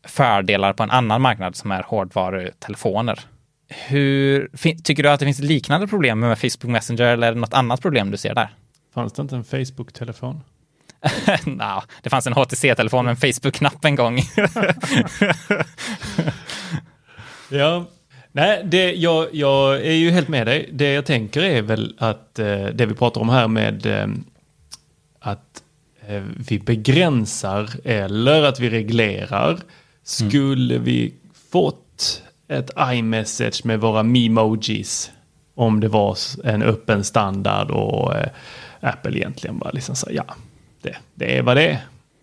[0.07, 3.19] fördelar på en annan marknad som är hårdvarutelefoner.
[3.67, 4.49] Hur,
[4.83, 7.81] tycker du att det finns liknande problem med Facebook Messenger eller är det något annat
[7.81, 8.49] problem du ser där?
[8.93, 10.43] Fanns det inte en Facebook-telefon?
[11.45, 14.19] no, det fanns en HTC-telefon med en Facebook-knapp en gång.
[17.49, 17.85] ja,
[18.31, 20.69] nej, det, jag, jag, är ju helt med dig.
[20.71, 24.07] Det jag tänker är väl att eh, det vi pratar om här med eh,
[25.19, 25.63] att
[26.07, 29.59] eh, vi begränsar eller att vi reglerar.
[30.03, 30.85] Skulle mm.
[30.85, 31.13] vi
[31.51, 35.11] fått ett iMessage med våra memojis
[35.55, 38.29] om det var en öppen standard och eh,
[38.79, 40.35] Apple egentligen bara liksom sa ja,
[40.81, 41.79] det, det är vad det är.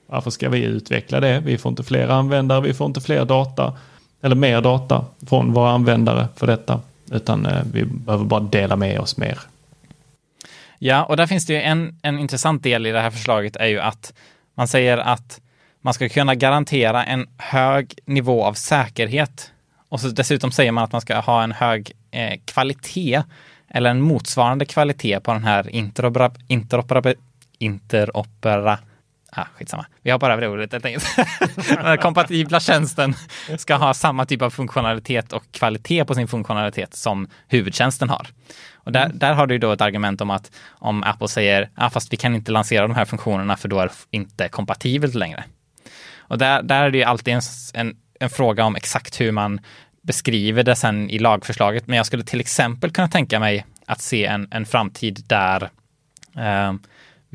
[0.07, 1.41] Varför ska vi utveckla det?
[1.41, 3.73] Vi får inte fler användare, vi får inte fler data
[4.23, 9.01] eller mer data från våra användare för detta, utan eh, vi behöver bara dela med
[9.01, 9.39] oss mer.
[10.79, 13.67] Ja, och där finns det ju en, en intressant del i det här förslaget är
[13.67, 14.13] ju att
[14.55, 15.41] man säger att
[15.81, 19.53] man ska kunna garantera en hög nivå av säkerhet.
[19.89, 23.23] Och så dessutom säger man att man ska ha en hög eh, kvalitet
[23.69, 25.69] eller en motsvarande kvalitet på den här
[26.49, 27.07] interoperab
[27.59, 28.79] interopera,
[29.39, 29.87] Ah, skitsamma.
[30.03, 31.07] Vi hoppar över det ordet helt enkelt.
[31.69, 33.15] Den kompatibla tjänsten
[33.57, 38.29] ska ha samma typ av funktionalitet och kvalitet på sin funktionalitet som huvudtjänsten har.
[38.75, 42.13] Och där, där har du då ett argument om att om Apple säger, ah, fast
[42.13, 45.45] vi kan inte lansera de här funktionerna för då är det inte kompatibelt längre.
[46.19, 47.41] Och där, där är det ju alltid en,
[47.75, 49.61] en, en fråga om exakt hur man
[50.03, 51.87] beskriver det sen i lagförslaget.
[51.87, 55.71] Men jag skulle till exempel kunna tänka mig att se en, en framtid där
[56.37, 56.73] eh,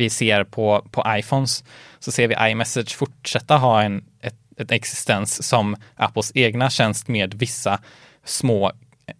[0.02, 1.64] vi ser på, på iPhones
[2.00, 7.34] så ser vi iMessage fortsätta ha en ett, ett existens som Apples egna tjänst med
[7.34, 7.80] vissa
[8.26, 8.72] små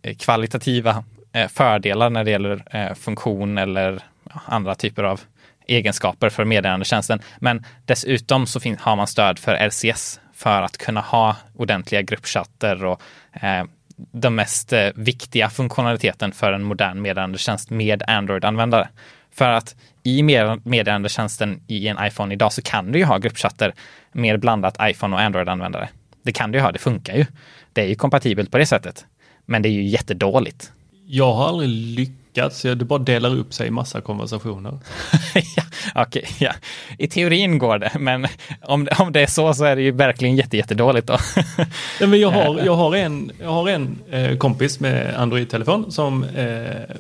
[0.02, 4.00] eh, kvalitativa eh, fördelar när det gäller eh, funktion eller
[4.46, 5.22] andra typer av
[5.68, 7.22] egenskaper för meddelandetjänsten.
[7.40, 13.02] Men dessutom så har man stöd för RCS för att kunna ha ordentliga gruppchatter och
[13.34, 13.64] eh,
[14.12, 18.88] den mest eh, viktiga funktionaliteten för en modern meddelandetjänst med Android-användare.
[19.34, 20.24] För att i
[20.64, 23.74] meddelandetjänsten i en iPhone idag så kan du ju ha gruppchatter
[24.12, 25.90] mer blandat iPhone och Android-användare.
[26.24, 27.26] Det kan du ju ha, det funkar ju.
[27.74, 29.06] Det är ju kompatibelt på det sättet.
[29.46, 30.72] Men det är ju jättedåligt.
[31.06, 34.80] Jag har aldrig lyckats, det bara delar upp sig i massa konversationer.
[35.56, 35.64] ja,
[35.96, 36.54] Okej, okay, ja.
[36.98, 38.28] I teorin går det, men
[38.62, 41.18] om, om det är så så är det ju verkligen jätte, jättedåligt då.
[42.00, 46.24] ja, men jag, har, jag har en, jag har en eh, kompis med Android-telefon som
[46.24, 46.96] eh,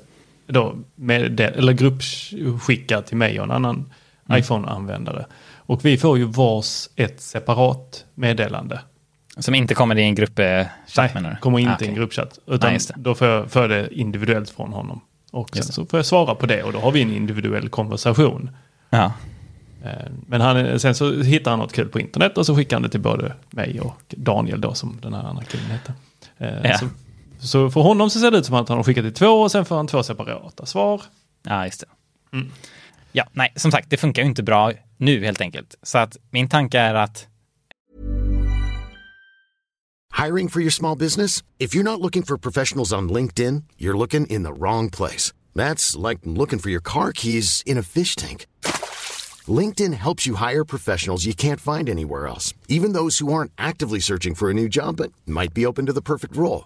[0.51, 3.93] då med det, eller gruppskickar till mig och en annan
[4.29, 4.39] mm.
[4.39, 5.25] iPhone-användare.
[5.55, 8.79] Och vi får ju vars ett separat meddelande.
[9.37, 11.35] Som inte kommer i en gruppchatt Nej, menar du?
[11.35, 11.87] kommer inte ah, okay.
[11.87, 12.39] i en gruppchatt.
[12.47, 15.01] Utan Nej, då får jag, får det individuellt från honom.
[15.31, 18.49] Och sen så får jag svara på det och då har vi en individuell konversation.
[18.89, 19.13] Ja.
[19.83, 22.83] Eh, men han, sen så hittar han något kul på internet och så skickar han
[22.83, 25.93] det till både mig och Daniel då som den här andra killen heter.
[26.37, 26.77] Eh, ja.
[26.77, 26.85] Så
[27.41, 29.51] så för honom så ser det ut som att han har skickat till två och
[29.51, 31.01] sen får han två separata svar.
[31.43, 31.87] Ja, just det.
[32.37, 32.51] Mm.
[33.11, 35.75] Ja, nej, som sagt, det funkar ju inte bra nu helt enkelt.
[35.83, 37.27] Så att min tanke är att
[40.25, 41.43] Hiring for your small business?
[41.57, 45.33] If you're not looking for professionals on LinkedIn, you're looking in the wrong place.
[45.55, 48.45] That's like looking for your car keys in a fish tank.
[49.47, 53.99] LinkedIn helps you hire professionals you can't find anywhere else, even those who aren't actively
[53.99, 56.65] searching for a new job but might be open to the perfect role.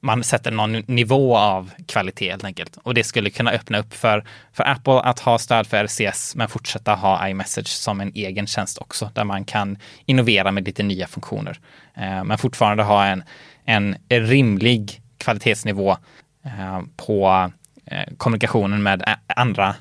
[0.00, 2.78] man sätter någon nivå av kvalitet helt enkelt.
[2.82, 6.48] Och det skulle kunna öppna upp för, för Apple att ha stöd för RCS men
[6.48, 11.06] fortsätta ha iMessage som en egen tjänst också där man kan innovera med lite nya
[11.06, 11.58] funktioner.
[11.94, 13.24] Eh, men fortfarande ha en,
[13.64, 15.96] en rimlig kvalitetsnivå
[16.44, 17.50] eh, på
[17.86, 19.74] eh, kommunikationen med andra,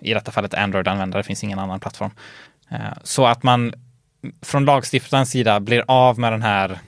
[0.00, 2.10] i detta fallet Android-användare, det finns ingen annan plattform.
[2.70, 3.74] Eh, så att man
[4.42, 6.78] från lagstiftarens sida blir av med den här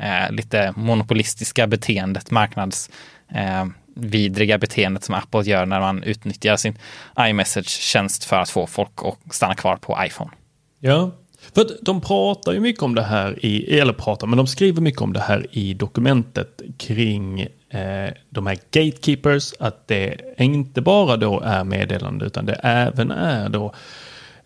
[0.00, 6.78] eh, lite monopolistiska beteendet, marknadsvidriga eh, beteendet som Apple gör när man utnyttjar sin
[7.18, 10.30] iMessage-tjänst för att få folk att stanna kvar på iPhone.
[10.80, 11.10] Ja,
[11.54, 15.00] för de pratar ju mycket om det här i, eller pratar, men de skriver mycket
[15.00, 21.40] om det här i dokumentet kring eh, de här gatekeepers, att det inte bara då
[21.40, 23.74] är meddelande utan det även är då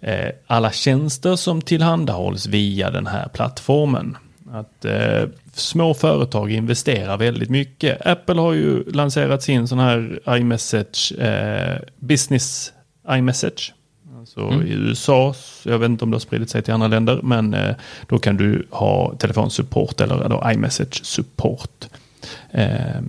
[0.01, 4.17] eh, alla tjänster som tillhandahålls via den här plattformen.
[4.53, 8.07] Att eh, små företag investerar väldigt mycket.
[8.07, 12.73] Apple har ju lanserat sin sån här iMessage, eh, business
[13.09, 13.75] iMessage.
[14.19, 14.67] Alltså mm.
[14.67, 17.75] i USA, jag vet inte om det har spridit sig till andra länder, men eh,
[18.07, 21.89] då kan du ha telefonsupport eller då iMessage support
[22.51, 23.01] eh,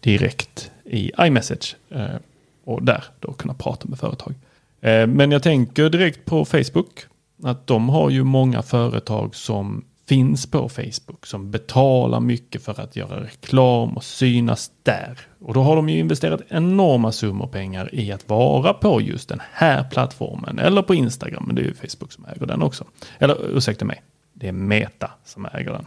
[0.00, 2.16] direkt i iMessage eh,
[2.64, 4.34] och där då kunna prata med företag.
[4.80, 7.00] Eh, men jag tänker direkt på Facebook,
[7.42, 12.96] att de har ju många företag som finns på Facebook som betalar mycket för att
[12.96, 15.18] göra reklam och synas där.
[15.40, 19.42] Och då har de ju investerat enorma summor pengar i att vara på just den
[19.52, 20.58] här plattformen.
[20.58, 22.84] Eller på Instagram, men det är ju Facebook som äger den också.
[23.18, 25.84] Eller ursäkta mig, det är Meta som äger den.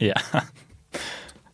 [0.08, 0.14] ja.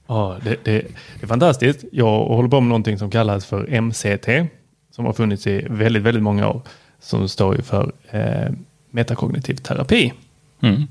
[0.07, 1.85] Ja, det, det, det, är fantastiskt.
[1.93, 4.51] Jag håller på med någonting som kallas för MCT.
[4.91, 6.63] Som har funnits i väldigt, väldigt många år.
[7.01, 8.53] Som står ju för eh,
[8.91, 10.13] metakognitiv terapi.
[10.61, 10.87] Mm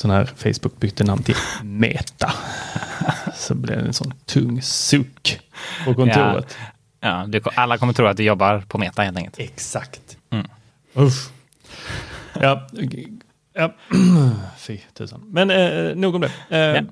[0.00, 2.32] sån här Facebook bytte namn till Meta.
[3.34, 5.40] Så blev det en sån tung suck
[5.84, 6.56] på kontoret.
[7.00, 9.38] Ja, ja alla kommer tro att du jobbar på Meta helt enkelt.
[9.38, 10.16] Exakt.
[10.30, 10.46] Mm.
[10.96, 11.30] Usch.
[12.40, 12.66] Ja,
[13.54, 13.74] ja.
[14.58, 15.22] fy tusan.
[15.26, 16.32] Men eh, nog om det.
[16.48, 16.82] Eh, ja.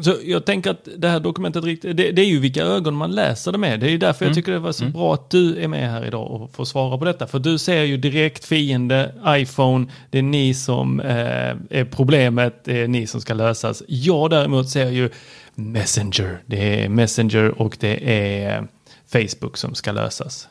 [0.00, 3.52] Så jag tänker att det här dokumentet, det, det, är ju vilka ögon man läser
[3.52, 3.80] det med.
[3.80, 4.30] Det är ju därför mm.
[4.30, 4.92] jag tycker det var så mm.
[4.92, 7.26] bra att du är med här idag och får svara på detta.
[7.26, 12.80] För du ser ju direkt fiende, iPhone, det är ni som eh, är problemet, det
[12.80, 13.82] är ni som ska lösas.
[13.88, 15.10] Jag däremot ser ju
[15.54, 18.66] Messenger, det är Messenger och det är
[19.12, 20.48] Facebook som ska lösas.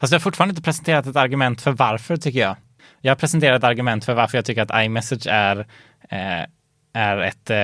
[0.00, 2.56] Fast jag har fortfarande inte presenterat ett argument för varför tycker jag.
[3.00, 5.58] Jag har presenterat ett argument för varför jag tycker att iMessage är,
[6.10, 6.46] eh,
[6.92, 7.56] är ett eh,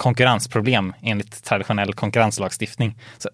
[0.00, 2.98] konkurrensproblem enligt traditionell konkurrenslagstiftning.
[3.18, 3.28] Så,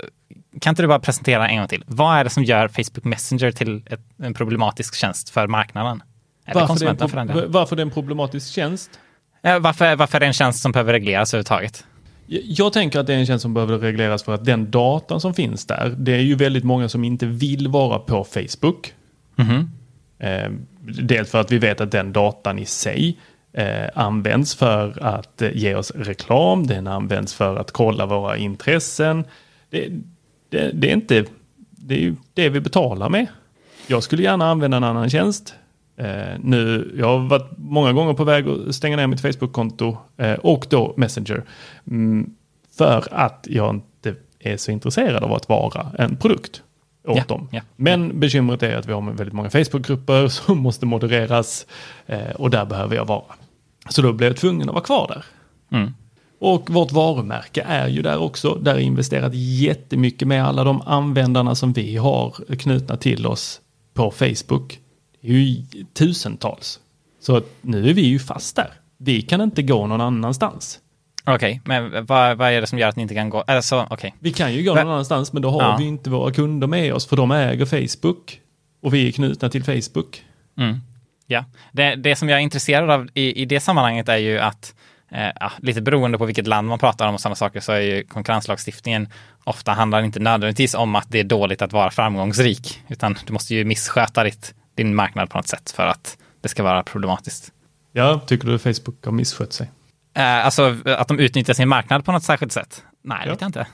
[0.61, 1.85] kan inte du bara presentera en gång till?
[1.87, 6.03] Vad är det som gör Facebook Messenger till ett, en problematisk tjänst för marknaden?
[6.47, 8.91] Eller varför, det är en, varför det är en problematisk tjänst?
[9.43, 11.85] Varför, varför är det en tjänst som behöver regleras överhuvudtaget?
[12.27, 15.35] Jag tänker att det är en tjänst som behöver regleras för att den datan som
[15.35, 18.95] finns där, det är ju väldigt många som inte vill vara på Facebook.
[19.39, 19.69] Mm -hmm.
[20.19, 20.51] eh,
[21.05, 23.19] dels för att vi vet att den datan i sig
[23.57, 29.25] eh, används för att eh, ge oss reklam, den används för att kolla våra intressen.
[29.71, 29.89] Det,
[30.51, 31.25] det, det är inte
[31.71, 33.27] det, är det vi betalar med.
[33.87, 35.55] Jag skulle gärna använda en annan tjänst.
[35.97, 40.33] Eh, nu, jag har varit många gånger på väg att stänga ner mitt Facebook-konto eh,
[40.33, 41.45] och då Messenger.
[41.87, 42.35] Mm,
[42.79, 46.63] för att jag inte är så intresserad av att vara en produkt
[47.05, 47.49] åt ja, dem.
[47.53, 48.13] Ja, Men ja.
[48.15, 51.67] bekymret är att vi har väldigt många Facebook-grupper som måste modereras
[52.07, 53.35] eh, och där behöver jag vara.
[53.89, 55.25] Så då blev jag tvungen att vara kvar där.
[55.79, 55.95] Mm.
[56.39, 58.55] Och vårt varumärke är ju där också.
[58.55, 63.61] Där är investerat jättemycket med alla de användarna som vi har knutna till oss
[63.95, 64.79] på Facebook.
[65.21, 66.81] Det är ju tusentals.
[67.21, 68.71] Så nu är vi ju fast där.
[68.99, 70.81] Vi kan inte gå någon annanstans.
[71.25, 73.41] Okej, okay, men vad, vad, är det som gör att ni inte kan gå?
[73.41, 74.11] Alltså, okay.
[74.19, 75.77] Vi kan ju gå någon annanstans, men då har ja.
[75.79, 78.41] vi inte våra kunder med oss, för de äger Facebook.
[78.83, 80.25] Och vi är knutna till Facebook.
[80.59, 80.81] Mm.
[81.27, 84.75] Ja, det, det som jag är intresserad av i, i det sammanhanget är ju att
[85.11, 87.81] eh, ja, lite beroende på vilket land man pratar om och sådana saker så är
[87.81, 89.09] ju konkurrenslagstiftningen
[89.45, 93.55] ofta handlar inte nödvändigtvis om att det är dåligt att vara framgångsrik, utan du måste
[93.55, 97.53] ju missköta ditt, din marknad på något sätt för att det ska vara problematiskt.
[97.93, 99.71] Ja, tycker du Facebook har misskött sig?
[100.15, 102.85] Eh, alltså att de utnyttjar sin marknad på något särskilt sätt?
[103.05, 103.33] Nej, det ja.
[103.33, 103.67] vet jag inte.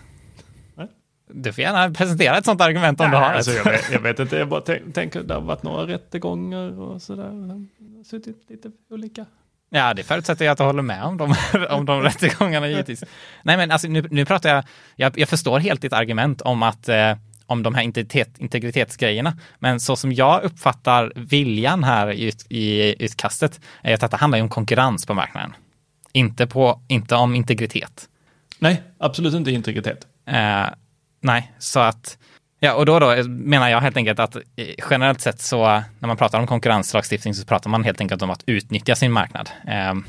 [1.35, 4.01] Du får gärna presentera ett sånt argument om Nej, du har alltså jag, vet, jag
[4.01, 4.61] vet inte, jag bara
[4.93, 7.67] tänker att det har varit några rättegångar och sådär.
[8.05, 9.27] Suttit lite olika.
[9.71, 11.35] Ja, det förutsätter jag att du håller med om de,
[11.71, 13.05] om de rättegångarna givetvis.
[13.43, 14.65] Nej, men alltså, nu, nu pratar jag,
[14.97, 17.15] jag, jag förstår helt ditt argument om att eh,
[17.47, 19.39] om de här integritet, integritetsgrejerna.
[19.59, 24.49] Men så som jag uppfattar viljan här i, i utkastet är att detta handlar om
[24.49, 25.53] konkurrens på marknaden.
[26.13, 28.09] Inte, på, inte om integritet.
[28.59, 30.07] Nej, absolut inte integritet.
[30.27, 30.67] Eh,
[31.23, 32.19] Nej, så att
[32.65, 34.37] Ja, och då, då menar jag helt enkelt att
[34.91, 35.65] generellt sett så
[35.99, 39.51] när man pratar om konkurrenslagstiftning så pratar man helt enkelt om att utnyttja sin marknad.
[39.67, 40.05] Eh, mm.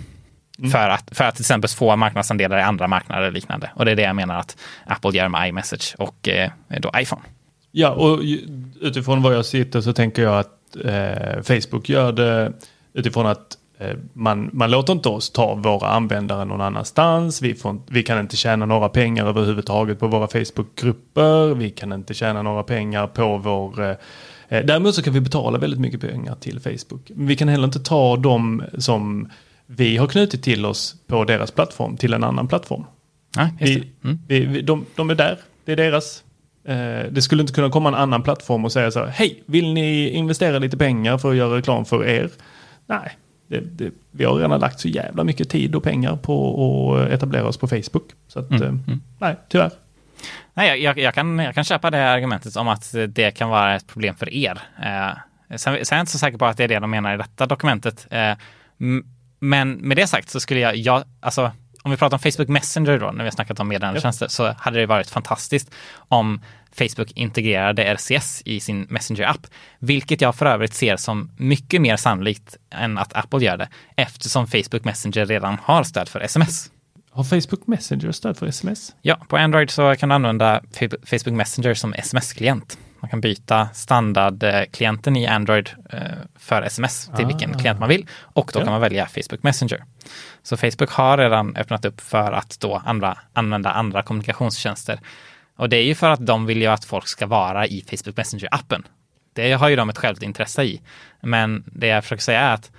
[0.72, 3.72] för, att, för att till exempel få marknadsandelar i andra marknader och liknande.
[3.76, 7.22] Och det är det jag menar att Apple gör med iMessage och eh, då iPhone.
[7.72, 8.20] Ja, och
[8.82, 12.54] utifrån vad jag sitter så tänker jag att eh, Facebook gör det
[12.94, 13.58] utifrån att eh,
[14.14, 17.42] man, man låter inte oss ta våra användare någon annanstans.
[17.42, 21.54] Vi, får, vi kan inte tjäna några pengar överhuvudtaget på våra Facebookgrupper.
[21.54, 23.82] Vi kan inte tjäna några pengar på vår...
[23.82, 23.96] Eh,
[24.50, 27.12] eh, däremot så kan vi betala väldigt mycket pengar till Facebook.
[27.16, 29.30] Men vi kan heller inte ta dem som
[29.66, 32.86] vi har knutit till oss på deras plattform till en annan plattform.
[33.60, 33.92] Just Vi.
[34.04, 34.20] Mm.
[34.28, 36.24] vi, vi, de, de är där, det är deras.
[36.66, 39.74] Eh, det skulle inte kunna komma en annan plattform och säga så här, hej, vill
[39.74, 42.30] ni investera lite pengar för att göra reklam för er?
[42.86, 43.18] Nej,
[43.54, 47.48] det, det, vi har redan lagt så jävla mycket tid och pengar på att etablera
[47.48, 48.12] oss på Facebook.
[48.28, 49.02] Så att, Mm, eh, mm.
[49.20, 49.72] nej, tyvärr.
[50.54, 53.88] Nej, jag, jag, kan, jag kan köpa det argumentet om att det kan vara ett
[53.88, 54.60] problem för er.
[54.84, 55.18] Eh,
[55.50, 57.18] sen, sen är jag inte så säker på att det är det de menar i
[57.18, 58.08] detta dokumentet.
[58.10, 58.34] Eh,
[59.40, 61.52] men med det sagt så skulle jag, jag alltså,
[61.84, 64.80] om vi pratar om Facebook Messenger då, när vi har snackat om meddelandetjänster, så hade
[64.80, 66.42] det varit fantastiskt om
[66.78, 69.48] Facebook integrerade RCS i sin Messenger-app,
[69.80, 74.48] vilket jag för övrigt ser som mycket mer sannolikt än att Apple gör det, eftersom
[74.48, 76.70] Facebook Messenger redan har stöd för sms.
[77.12, 78.96] Har Facebook Messenger stöd för sms?
[79.02, 82.78] Ja, på Android så kan du använda Fa- Facebook Messenger som sms-klient.
[83.00, 86.00] Man kan byta standardklienten i Android eh,
[86.40, 88.64] för sms till vilken klient man vill och då Ja.
[88.64, 89.84] kan man välja Facebook Messenger.
[90.44, 95.00] Så Facebook har redan öppnat upp för att då andra, använda andra kommunikationstjänster.
[95.56, 98.16] Och det är ju för att de vill ju att folk ska vara i Facebook
[98.18, 98.84] Messenger-appen.
[99.34, 100.82] Det har ju de ett självt intresse i.
[101.22, 102.72] Men det jag försöker säga är att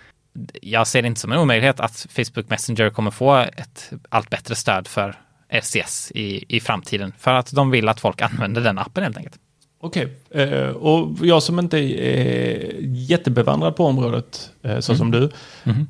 [0.63, 4.55] jag ser det inte som en omöjlighet att Facebook Messenger kommer få ett allt bättre
[4.55, 5.15] stöd för
[5.49, 7.13] RCS i, i framtiden.
[7.19, 9.39] För att de vill att folk använder den appen helt enkelt.
[9.81, 15.31] Okej, eh, och jag som inte är jättebevandrad på området, eh, så som du,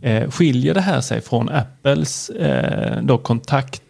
[0.02, 3.82] eh, skiljer det här sig från Apples eh, då kontakt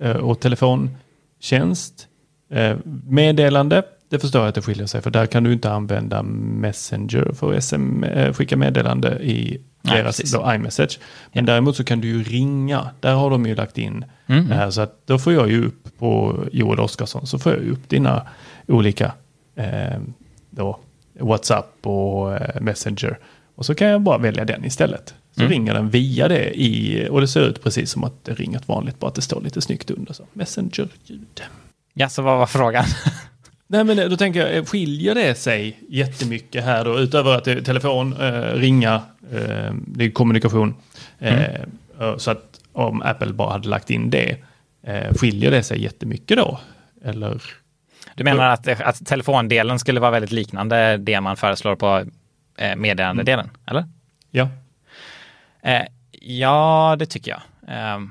[0.00, 2.08] eh, och telefontjänst?
[2.52, 2.76] Eh,
[3.08, 7.32] meddelande, det förstår jag att det skiljer sig, för där kan du inte använda Messenger
[7.34, 10.32] för att SM, eh, skicka meddelande i Nej, deras precis.
[10.32, 10.98] då, iMessage.
[11.32, 14.48] Men däremot så kan du ju ringa, där har de ju lagt in Mm.
[14.48, 17.62] det här, så att då får jag ju upp på Joel Oskarsson, så får jag
[17.62, 18.26] ju upp dina
[18.68, 19.12] olika
[19.56, 20.00] eh,
[20.50, 20.78] då,
[21.20, 23.18] WhatsApp och eh, Messenger.
[23.54, 25.14] Och så kan jag bara välja den istället.
[25.34, 25.52] Så Mm.
[25.52, 28.68] ringer den via det i, och det ser ut precis som att det ringer ett
[28.68, 30.12] vanligt, bara att det står lite snyggt under.
[30.12, 30.24] Så.
[30.32, 31.42] Messenger-ljud.
[31.94, 32.84] Ja, så vad var frågan?
[33.66, 37.60] Nej men då tänker jag, skiljer det sig jättemycket här då, utöver att det är
[37.60, 38.94] telefon, eh, ringa,
[39.32, 40.74] eh, det är kommunikation.
[41.18, 44.36] Eh, eh, Så att om Apple bara hade lagt in det,
[44.82, 46.60] eh, skiljer det sig jättemycket då?
[47.04, 47.42] Eller?
[48.14, 52.04] Du menar att, att telefondelen skulle vara väldigt liknande det man föreslår på
[52.58, 53.84] eh, meddelandedelen, eller?
[54.30, 54.48] Ja.
[55.62, 55.82] Eh,
[56.20, 57.40] ja, det tycker jag.
[57.68, 58.10] Ehm,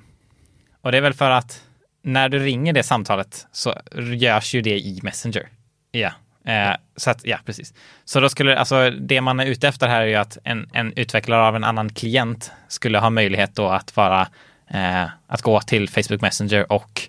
[0.82, 1.64] och det är väl för att
[2.02, 5.50] när du ringer det samtalet så görs ju det i Messenger.
[5.92, 6.12] Ja,
[6.46, 7.74] eh, så att, ja, precis.
[8.06, 10.94] Så då skulle, alltså det man är ute efter här är ju att en, en
[10.94, 14.28] utvecklare av en annan klient skulle ha möjlighet då att vara,
[14.68, 17.02] eh, att gå till Facebook Messenger och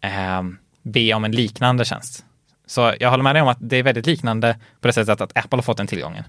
[0.00, 0.42] eh,
[0.82, 2.24] be om en liknande tjänst.
[2.66, 5.38] Så jag håller med dig om att det är väldigt liknande på det sättet att
[5.38, 6.24] Apple har fått den tillgången.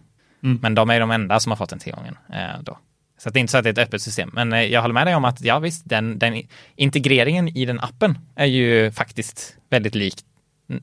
[0.61, 2.77] Men de är de enda som har fått den tillgången eh, då.
[3.19, 4.29] Så att det är inte så att det är ett öppet system.
[4.33, 6.41] Men eh, jag håller med dig om att ja visst, den, den
[6.75, 10.15] integreringen i den appen är ju faktiskt väldigt lik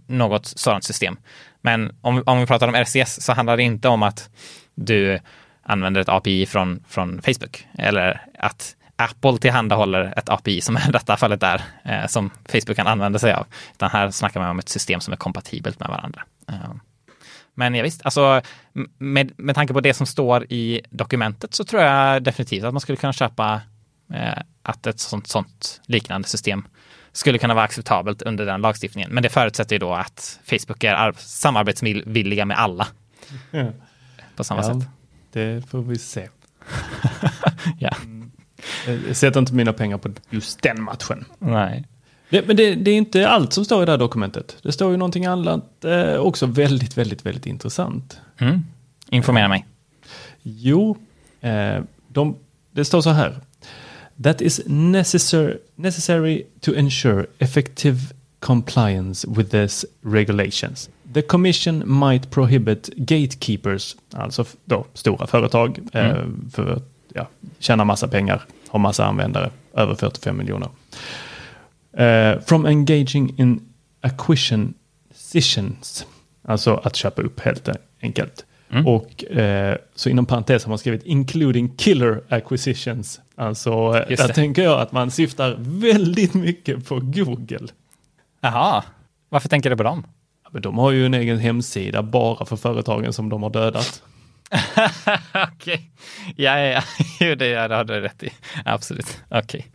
[0.07, 1.17] något sådant system.
[1.61, 4.31] Men om, om vi pratar om RCS så handlar det inte om att
[4.75, 5.19] du
[5.63, 11.17] använder ett API från, från Facebook eller att Apple tillhandahåller ett API som i detta
[11.17, 13.47] fallet är eh, som Facebook kan använda sig av.
[13.73, 16.25] Utan här snackar man om ett system som är kompatibelt med varandra.
[16.49, 16.71] Eh,
[17.59, 18.41] men ja, visst, alltså
[18.99, 22.81] med, med tanke på det som står i dokumentet så tror jag definitivt att man
[22.81, 23.61] skulle kunna köpa
[24.15, 26.67] eh, att ett sånt, sånt liknande system
[27.13, 29.11] skulle kunna vara acceptabelt under den lagstiftningen.
[29.11, 32.87] Men det förutsätter ju då att Facebook är ar- samarbetsvilliga med alla
[33.51, 33.67] Ja.
[34.37, 34.89] på samma Ja, sätt.
[35.33, 36.29] Det får vi se.
[37.79, 37.91] Ja.
[39.07, 41.25] Jag sätter inte mina pengar på just den matchen.
[41.39, 41.85] Nej.
[42.31, 44.57] Det, men det, det är inte allt som står i det här dokumentet.
[44.63, 48.21] Det står ju någonting annat eh, också väldigt, väldigt, väldigt intressant.
[48.39, 48.63] Mm.
[49.11, 49.67] Informera mig.
[50.43, 50.97] Jo,
[51.41, 52.37] eh, de,
[52.73, 53.41] det står så här.
[54.23, 57.99] That is necessary, necessary to ensure effective
[58.41, 60.91] compliance with these regulations.
[61.15, 66.15] The commission might prohibit gatekeepers, alltså då stora företag, eh,
[66.53, 66.83] för att
[67.15, 70.69] ja, tjäna massa pengar, ha massa användare, över 45 miljoner.
[71.97, 73.61] Eh, from engaging in
[74.01, 76.07] acquisitions,
[76.45, 77.69] alltså att köpa upp helt
[78.03, 78.45] enkelt.
[78.87, 83.21] Och eh, så inom parentes har man skrivit including killer acquisitions.
[83.37, 84.35] Alltså eh, Just där det.
[84.35, 87.67] tänker jag att man syftar väldigt mycket på Google.
[88.41, 88.85] Jaha,
[89.29, 90.07] varför tänker du på dem?
[90.45, 94.03] Ja, Men de har ju en egen hemsida bara för företagen som de har dödat.
[95.53, 95.91] Okej.
[96.37, 96.83] Ja, ja, ja.
[97.35, 98.31] Det, ja, det har du rätt i.
[98.65, 99.19] Absolut.
[99.29, 99.67] Okej.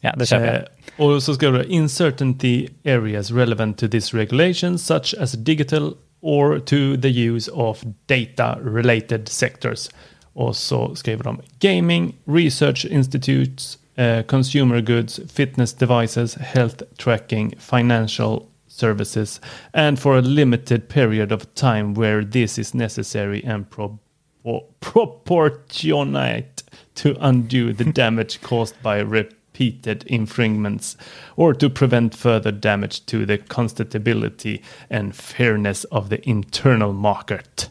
[0.00, 0.56] Ja, det köper jag.
[0.56, 0.62] Eh,
[0.96, 7.00] och så skriver du uncertainty areas relevant to this regulation such as digital or to
[7.02, 9.90] the use of data related sectors.
[10.32, 18.40] Och så skriver de gaming, research institutes, eh, consumer goods, fitness devices, health tracking, financial
[18.68, 19.40] services
[19.72, 23.70] and for a limited period of time where this is necessary and
[24.46, 26.62] or proportionate
[26.94, 30.96] to undo the damage caused by repeated infringements
[31.34, 37.70] or to prevent further damage to the constatability and fairness of the internal market.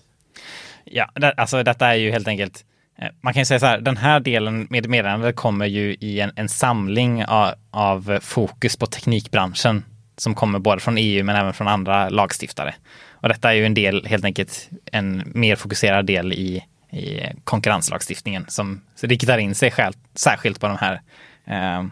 [0.83, 2.65] Ja, det, alltså detta är ju helt enkelt
[2.99, 6.19] eh, man kan ju säga så här, den här delen med meddelandet kommer ju i
[6.19, 9.83] en, en samling av, av, fokus på teknikbranschen
[10.17, 12.75] som kommer både från EU men även från andra lagstiftare.
[13.25, 18.45] Och detta är ju en del, helt enkelt en mer fokuserad del i, i konkurrenslagstiftningen
[18.47, 21.01] som riktar in sig själv, särskilt på de här
[21.45, 21.85] eh,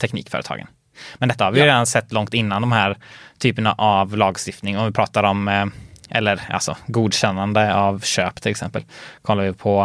[0.00, 0.66] teknikföretagen.
[1.14, 1.66] Men detta har vi ja.
[1.66, 2.96] redan sett långt innan de här
[3.38, 4.78] typerna av lagstiftning.
[4.78, 5.66] Om vi pratar om, eh,
[6.10, 8.84] eller alltså godkännande av köp till exempel.
[9.22, 9.82] Kollar vi på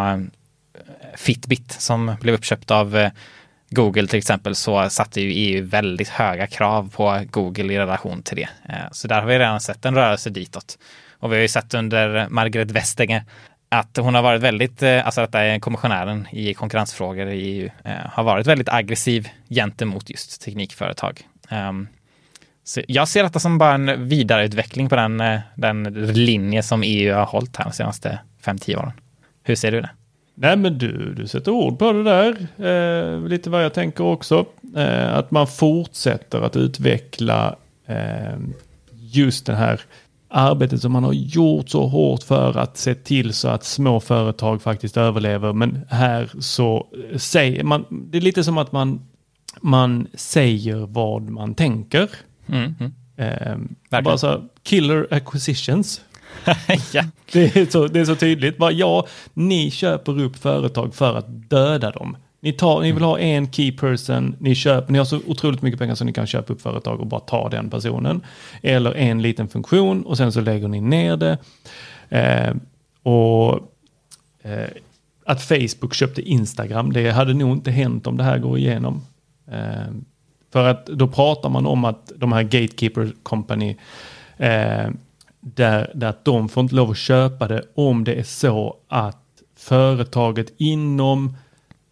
[0.73, 0.81] eh,
[1.17, 3.11] Fitbit som blev uppköpt av eh,
[3.73, 8.37] Google till exempel så satte ju EU väldigt höga krav på Google i relation till
[8.37, 8.49] det.
[8.69, 10.77] Eh, så där har vi redan sett en rörelse ditåt.
[11.19, 13.23] Och vi har ju sett under Margaret Vestager
[13.69, 18.09] att hon har varit väldigt, eh, alltså detta är kommissionären i konkurrensfrågor i EU, eh,
[18.11, 21.21] har varit väldigt aggressiv gentemot just teknikföretag.
[21.49, 21.87] Ehm,
[22.63, 25.23] så jag ser detta som bara en vidareutveckling på den,
[25.55, 28.91] den linje som EU har hållit här de senaste 5-10 åren.
[29.43, 29.89] Hur ser du det?
[30.35, 32.47] Nej men du, du sätter ord på det där.
[32.57, 34.45] Eh, lite vad jag tänker också.
[34.75, 37.55] Eh, att man fortsätter att utveckla
[37.85, 38.39] eh,
[38.91, 39.81] just det här
[40.27, 44.61] arbetet som man har gjort så hårt för att se till så att små företag
[44.61, 45.53] faktiskt överlever.
[45.53, 49.01] Men här så säger man, det är lite som att man,
[49.61, 52.09] man säger vad man tänker.
[52.47, 52.93] Mm, mm.
[53.91, 56.01] Eh, bara så killer acquisitions.
[56.93, 57.03] ja.
[57.31, 58.57] det, är så, det är så tydligt.
[58.57, 62.17] Bara, ja, ni köper upp företag för att döda dem.
[62.39, 65.79] Ni, tar, ni vill ha en key person, ni, köper, ni har så otroligt mycket
[65.79, 68.21] pengar så ni kan köpa upp företag och bara ta den personen.
[68.61, 71.37] Eller en liten funktion och sen så lägger ni ner det.
[72.09, 72.53] Eh,
[73.03, 73.53] och
[74.41, 74.69] eh,
[75.25, 79.01] att Facebook köpte Instagram, det hade nog inte hänt om det här går igenom.
[79.51, 79.93] Eh,
[80.53, 83.77] för att då pratar man om att de här Gatekeeper Company
[84.37, 84.87] eh,
[85.43, 89.17] där, där att de får inte lov att köpa det om det är så att
[89.55, 91.35] företaget inom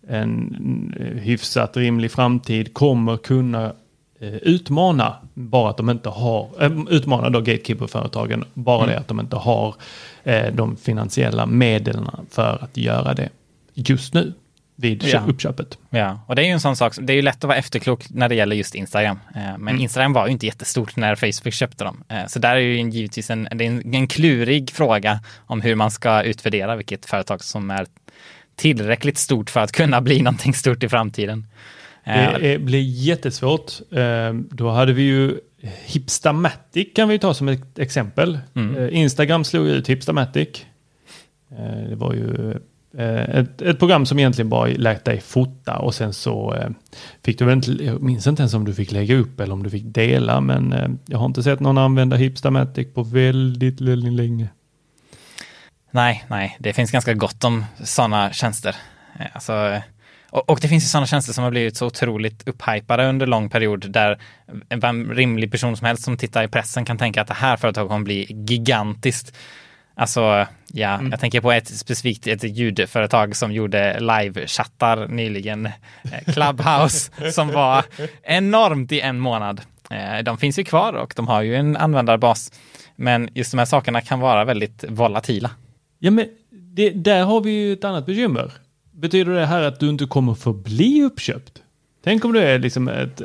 [0.08, 3.74] en hyfsat rimlig framtid kommer kunna
[4.20, 8.90] eh, utmana bara att de inte har, äh, utmana då gatekeeper-företagen, bara mm.
[8.90, 9.76] det att de inte har
[10.24, 13.30] eh, de finansiella medlen för att göra det
[13.74, 14.34] just nu
[14.82, 15.24] vid ja.
[15.28, 15.78] uppköpet.
[15.90, 18.10] Ja, och det är ju en sån sak, det är ju lätt att vara efterklok
[18.10, 19.20] när det gäller just Instagram.
[19.36, 19.82] Eh, men mm.
[19.82, 22.04] Instagram var ju inte jättestort när Facebook köpte dem.
[22.10, 25.76] Eh, så där är ju givetvis en, det är en, en klurig fråga om hur
[25.76, 27.86] man ska utvärdera vilket företag som är
[28.56, 31.48] tillräckligt stort för att kunna bli någonting stort i framtiden.
[32.04, 33.72] Eh, det blir jättesvårt.
[34.50, 35.40] Då hade vi ju
[35.86, 38.40] Hipstamatic kan vi ta som ett exempel.
[38.56, 38.90] Mm.
[38.94, 40.66] Instagram slog ut Hipstamatic.
[41.90, 42.58] Det var ju Eh,
[42.98, 46.70] Eh, ett, ett, program som egentligen bara lät dig fota och sen så eh,
[47.26, 49.64] fick du väl inte, jag minns inte ens om du fick lägga upp eller om
[49.64, 54.14] du fick dela, men eh, jag har inte sett någon använda Hipstamatic på väldigt, väldigt
[54.14, 54.48] länge.
[55.92, 58.76] Nej, nej, det finns ganska gott om sådana tjänster.
[59.34, 59.82] Alltså,
[60.30, 63.50] och, och, det finns ju sådana tjänster som har blivit så otroligt upphypade under lång
[63.50, 64.20] period där
[64.70, 67.90] en rimlig person som helst som tittar i pressen kan tänka att det här företaget
[67.90, 69.36] kommer bli gigantiskt.
[70.02, 71.12] Alltså, ja, mm.
[71.12, 75.66] jag tänker på ett specifikt ett ljudföretag som gjorde live-chattar nyligen.
[75.66, 77.86] Eh, Clubhouse, som var
[78.24, 79.62] enormt i en månad.
[79.90, 82.52] Eh, de finns ju kvar och de har ju en användarbas.
[82.96, 85.52] Men just de här sakerna kan vara väldigt volatila.
[86.00, 88.52] Ja, men det, där har vi ju ett annat bekymmer.
[88.92, 91.62] Betyder det här att du inte kommer få bli uppköpt?
[92.04, 93.22] Tänk om du är liksom ett,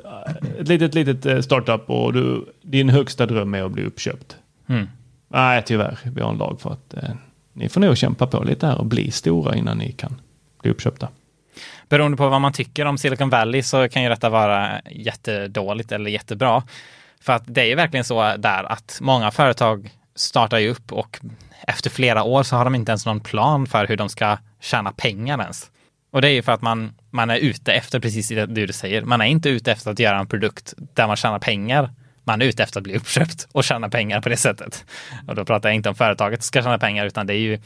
[0.59, 4.37] ett litet, litet eh, startup och du, din högsta dröm är att bli uppköpt.
[4.69, 4.87] Mm.
[5.29, 5.99] Nej, tyvärr.
[6.05, 7.11] Vi har en lag för att eh,
[7.53, 10.21] ni får nog kämpa på lite här och bli stora innan ni kan
[10.63, 11.09] bli uppköpta.
[11.89, 16.11] Beroende på vad man tycker om Silicon Valley så kan ju detta vara jättedåligt eller
[16.11, 16.63] jättebra.
[17.21, 21.21] För att det är ju verkligen så där att många företag startar ju upp och
[21.67, 24.93] efter flera år så har de inte ens någon plan för hur de ska tjäna
[24.93, 25.71] pengar ens.
[26.13, 29.03] Och det är ju för att man, man är ute efter precis det du säger.
[29.03, 31.91] Man är inte ute efter att göra en produkt där man tjänar pengar
[32.27, 34.85] man är ute efter att bli uppköpt och tjäna pengar på det sättet.
[35.27, 37.59] Och då pratar jag inte om företaget som ska tjäna pengar, utan det är ju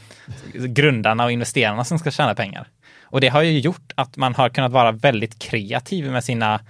[0.53, 2.69] grundarna och investerarna som ska tjäna pengar.
[3.03, 6.61] Och det har ju gjort att man har kunnat vara väldigt kreativ med sina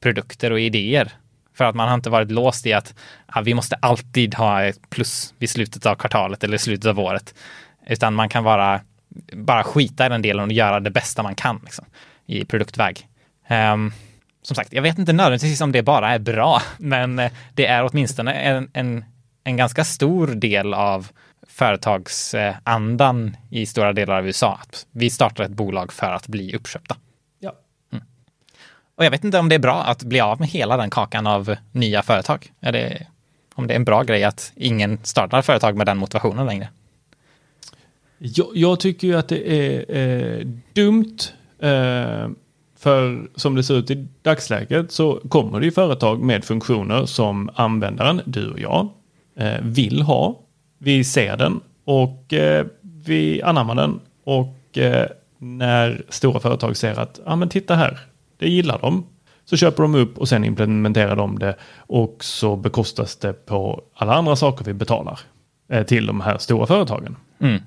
[0.00, 1.12] produkter och idéer.
[1.54, 2.94] För att man har inte varit låst i att
[3.34, 7.34] ja, vi måste alltid ha ett plus vid slutet av kvartalet eller slutet av året.
[7.86, 8.80] Utan man kan vara,
[9.32, 11.84] bara skita i den delen och göra det bästa man kan liksom,
[12.26, 13.08] i produktväg.
[13.50, 13.92] Um,
[14.48, 17.88] som sagt, jag vet inte nödvändigtvis om det bara är bra, men eh, det är
[17.90, 19.04] åtminstone en, en,
[19.44, 21.08] en ganska stor del av
[21.46, 24.58] företagsandan i stora delar av USA.
[24.62, 26.96] Att vi startar ett bolag för att bli uppköpta.
[27.38, 27.52] Ja.
[27.92, 28.04] Mm.
[28.94, 31.26] Och jag vet inte om det är bra att bli av med hela den kakan
[31.26, 32.52] av nya företag.
[32.60, 33.06] Är det,
[33.54, 36.68] om det är en bra grej att ingen startar företag med den motivationen längre.
[38.18, 41.18] Jag, jag tycker ju att det är eh, dumt.
[41.58, 42.28] Eh,
[42.78, 47.50] för som det ser ut i dagsläget så kommer det ju företag med funktioner som
[47.54, 48.88] användaren, du och jag,
[49.36, 50.40] eh, vill ha.
[50.78, 52.66] Vi ser den och eh,
[53.06, 54.00] vi anammar den.
[54.24, 55.06] Och eh,
[55.38, 57.98] när stora företag ser att, ja ah, men titta här,
[58.38, 59.04] det gillar de.
[59.44, 64.14] Så köper de upp och sen implementerar de det och så bekostas det på alla
[64.14, 65.20] andra saker vi betalar
[65.86, 67.16] till de här stora företagen.
[67.40, 67.62] Mm.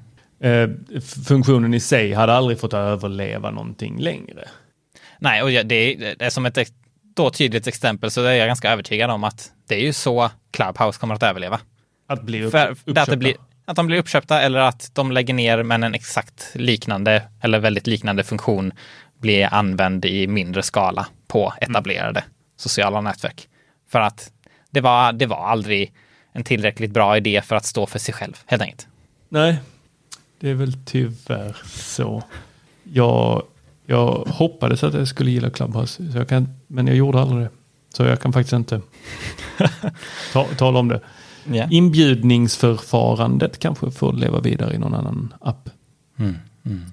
[1.27, 4.47] Funktionen i sig hade aldrig fått överleva någonting längre.
[5.21, 6.71] Nej, och det är, det är som ett
[7.15, 10.99] då tydligt exempel så är jag ganska övertygad om att det är ju så Clubhouse
[10.99, 11.59] kommer att överleva.
[12.07, 13.01] Att bli upp, För, uppköpta?
[13.01, 17.23] Att, blir, att de blir uppköpta eller att de lägger ner men en exakt liknande
[17.41, 18.71] eller väldigt liknande funktion
[19.19, 22.31] blir använd i mindre skala på etablerade mm.
[22.57, 23.47] sociala nätverk.
[23.89, 24.31] För att
[24.69, 25.93] det var, det var aldrig
[26.33, 28.87] en tillräckligt bra idé för att stå för sig själv, helt enkelt.
[29.29, 29.59] Nej,
[30.39, 32.23] det är väl tyvärr så.
[32.83, 33.43] Jag
[33.91, 37.49] jag hoppades att jag skulle gilla Clubhouse, så jag kan, men jag gjorde aldrig det.
[37.93, 38.81] Så jag kan faktiskt inte
[40.33, 41.01] ta, tala om det.
[41.51, 41.73] Yeah.
[41.73, 45.69] Inbjudningsförfarandet kanske får leva vidare i någon annan app.
[46.19, 46.85] Mm, mm.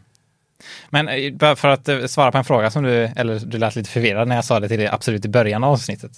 [0.91, 3.91] Men eh, för att eh, svara på en fråga som du, eller du lät lite
[3.91, 6.13] förvirrad när jag sa det till dig absolut i början av avsnittet.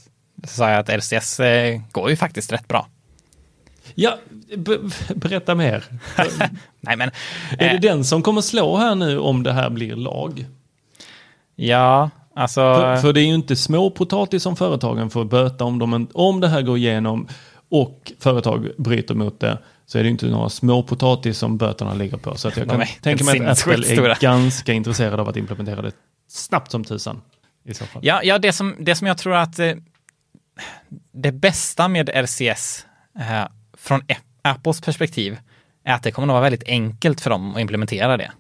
[0.45, 2.87] Så sa jag att LCS eh, går ju faktiskt rätt bra.
[3.95, 4.19] Ja,
[5.15, 5.85] berätta mer.
[6.81, 7.11] Nej, men,
[7.59, 10.47] är det den som kommer slå här nu om det här blir lag?
[11.61, 12.61] Ja, alltså...
[12.61, 16.49] För, för, det är ju inte småpotatis som företagen får böta om, de, om det
[16.49, 17.29] här går igenom
[17.69, 22.37] och företag bryter mot det så är det inte några småpotatis som böterna ligger på.
[22.37, 25.93] Så att jag kan tänka mig att Apple är ganska intresserad av att implementera det
[26.29, 27.23] snabbt som tusan.
[27.65, 28.03] I så fall.
[28.05, 29.73] Ja, ja det, som, det som jag tror att eh,
[31.13, 32.87] det bästa med RCS
[33.19, 33.47] eh,
[33.77, 34.01] från
[34.43, 35.39] Apples perspektiv
[35.85, 38.33] är att det kommer att vara väldigt enkelt för dem att implementera det.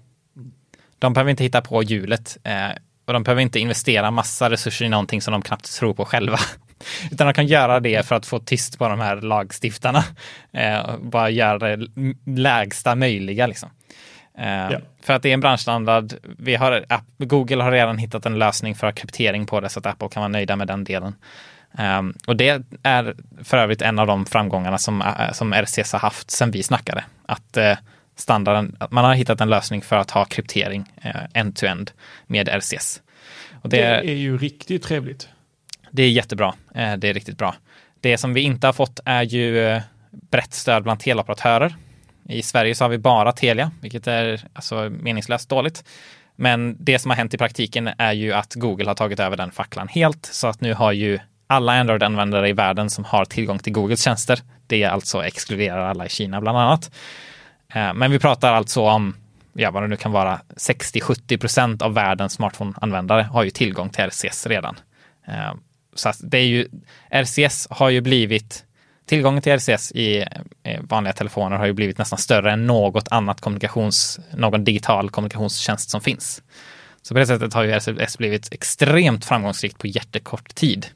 [0.98, 2.38] De behöver inte hitta på hjulet.
[2.44, 2.70] Eh,
[3.10, 6.38] och de behöver inte investera massa resurser i någonting som de knappt tror på själva.
[7.10, 10.04] Utan de kan göra det för att få tyst på de här lagstiftarna.
[10.52, 11.86] Eh, bara göra det
[12.26, 13.70] lägsta möjliga liksom.
[14.38, 14.78] Eh, ja.
[15.02, 16.12] För att det är en branschstandard.
[16.38, 16.84] Vi har,
[17.18, 20.28] Google har redan hittat en lösning för kryptering på det så att Apple kan vara
[20.28, 21.14] nöjda med den delen.
[21.78, 26.00] Um, och det är för övrigt en av de framgångarna som, uh, som RCS har
[26.00, 27.04] haft sedan vi snackade.
[27.26, 27.76] Att uh,
[28.20, 30.92] standarden, man har hittat en lösning för att ha kryptering
[31.34, 31.90] end-to-end
[32.26, 33.02] med RCS.
[33.62, 35.28] Det, det, är ju riktigt trevligt.
[35.90, 36.54] Det är jättebra.
[36.74, 37.54] Eh, det är riktigt bra.
[38.00, 41.74] Det som vi inte har fått är ju eh, brett stöd bland teleoperatörer.
[42.28, 45.84] I Sverige så har vi bara Telia, vilket är alltså meningslöst dåligt.
[46.36, 49.50] Men det som har hänt i praktiken är ju att Google har tagit över den
[49.50, 53.72] facklan helt, så att nu har ju alla Android-användare i världen som har tillgång till
[53.72, 57.29] Googles tjänster, det alltså exkluderar alla i Kina bland annat, Eh,
[57.74, 59.14] men vi pratar alltså om,
[59.52, 64.04] ja vad det nu kan vara, 60-70 procent av världens smartphone-användare har ju tillgång till
[64.04, 64.76] RCS redan.
[65.28, 65.54] Eh,
[65.94, 66.68] så det är ju,
[67.10, 68.64] RCS har ju blivit,
[69.06, 70.26] tillgången till RCS i
[70.62, 75.90] eh, vanliga telefoner har ju blivit nästan större än något annat kommunikations, någon digital kommunikationstjänst
[75.90, 76.42] som finns.
[77.02, 80.86] Så på det sättet har ju RCS blivit extremt framgångsrikt på jättekort tid.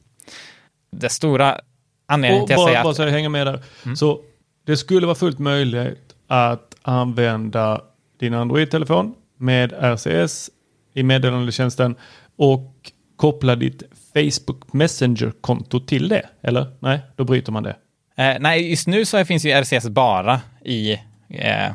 [0.91, 1.61] Det stora
[2.05, 2.83] anledningen till att säga.
[2.83, 3.63] Bara så jag hänger med där.
[3.85, 3.95] Mm.
[3.95, 4.21] Så
[4.65, 7.81] det skulle vara fullt möjligt att använda
[8.19, 10.49] din Android-telefon med RCS
[10.93, 11.95] i meddelandetjänsten
[12.37, 16.29] och koppla ditt Facebook Messenger-konto till det.
[16.41, 16.67] Eller?
[16.79, 17.75] Nej, då bryter man det.
[18.17, 20.93] Eh, nej, just nu så finns ju RCS bara i
[21.29, 21.71] eh,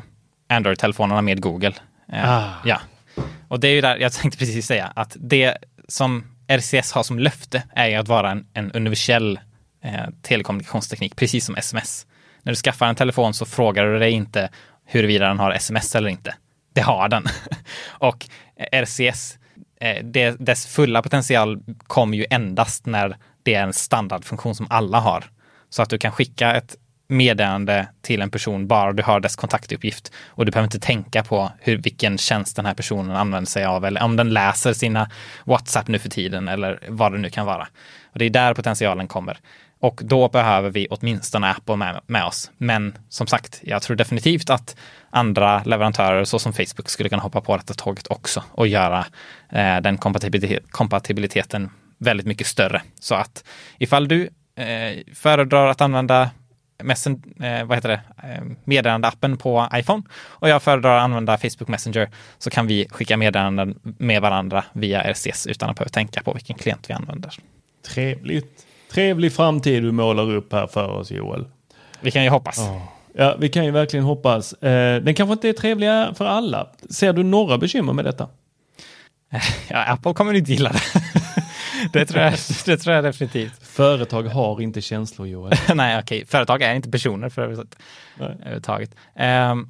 [0.49, 1.73] Android-telefonerna med Google.
[2.13, 2.53] Eh, ah.
[2.65, 2.81] Ja.
[3.47, 7.19] Och det är ju där jag tänkte precis säga att det som RCS har som
[7.19, 9.39] löfte är ju att vara en, en universell
[9.83, 12.05] eh, telekommunikationsteknik, precis som sms.
[12.43, 14.49] När du skaffar en telefon så frågar du dig inte
[14.85, 16.35] huruvida den har sms eller inte.
[16.73, 17.25] Det har den.
[17.89, 19.37] och eh, RCS,
[19.81, 20.05] eh,
[20.39, 25.23] dess fulla potential kommer ju endast när det är en standardfunktion som alla har.
[25.69, 26.75] Så att du kan skicka ett
[27.11, 31.51] meddelande till en person bara du har dess kontaktuppgift och du behöver inte tänka på
[31.59, 35.09] hur, vilken tjänst den här personen använder sig av eller om den läser sina
[35.45, 37.67] WhatsApp nu för tiden eller vad det nu kan vara.
[38.13, 39.37] Och det är där potentialen kommer.
[39.81, 42.51] Och då behöver vi åtminstone Apple med, med oss.
[42.57, 44.75] Men som sagt, jag tror definitivt att
[45.09, 49.05] andra leverantörer såsom Facebook skulle kunna hoppa på detta tåget också och göra
[49.49, 52.81] eh, den kompatibilitet, kompatibiliteten väldigt mycket större.
[52.99, 53.43] Så att
[53.77, 56.29] ifall du eh, föredrar att använda
[56.83, 61.67] messen, eh, vad heter det, eh, meddelandeappen på iPhone och jag föredrar att använda Facebook
[61.67, 66.33] Messenger så kan vi skicka meddelanden med varandra via RCS utan att behöva tänka på
[66.33, 67.33] vilken klient vi använder.
[67.93, 68.65] Trevligt.
[68.91, 71.45] Trevlig framtid du målar upp här för oss Joel.
[72.01, 72.59] Vi kan ju hoppas.
[72.59, 72.81] Oh.
[73.13, 74.53] Ja, vi kan ju verkligen hoppas.
[74.53, 76.67] Eh, den kanske inte är trevliga för alla.
[76.89, 78.27] Ser du några bekymmer med detta?
[79.69, 80.81] Ja, Apple kommer inte gilla det.
[81.93, 82.33] det, tror jag,
[82.65, 83.67] det tror jag definitivt.
[83.67, 85.53] Företag har inte känslor Joel.
[85.75, 86.25] Nej, okej.
[86.25, 88.95] Företag är inte personer för överhuvudtaget.
[89.15, 89.69] Um,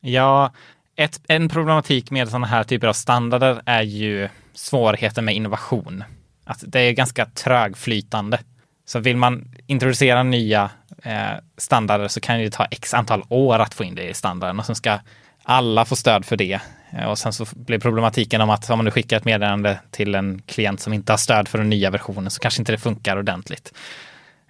[0.00, 0.52] ja,
[0.96, 6.04] ett, en problematik med sådana här typer av standarder är ju svårigheten med innovation.
[6.44, 8.38] Att det är ganska trögflytande.
[8.86, 10.70] Så vill man introducera nya
[11.02, 14.58] eh, standarder så kan det ta x antal år att få in det i standarden
[14.58, 14.98] och sen ska
[15.42, 16.60] alla få stöd för det.
[16.92, 20.14] Eh, och sen så blir problematiken om att om man nu skickar ett meddelande till
[20.14, 23.18] en klient som inte har stöd för den nya versionen så kanske inte det funkar
[23.18, 23.72] ordentligt.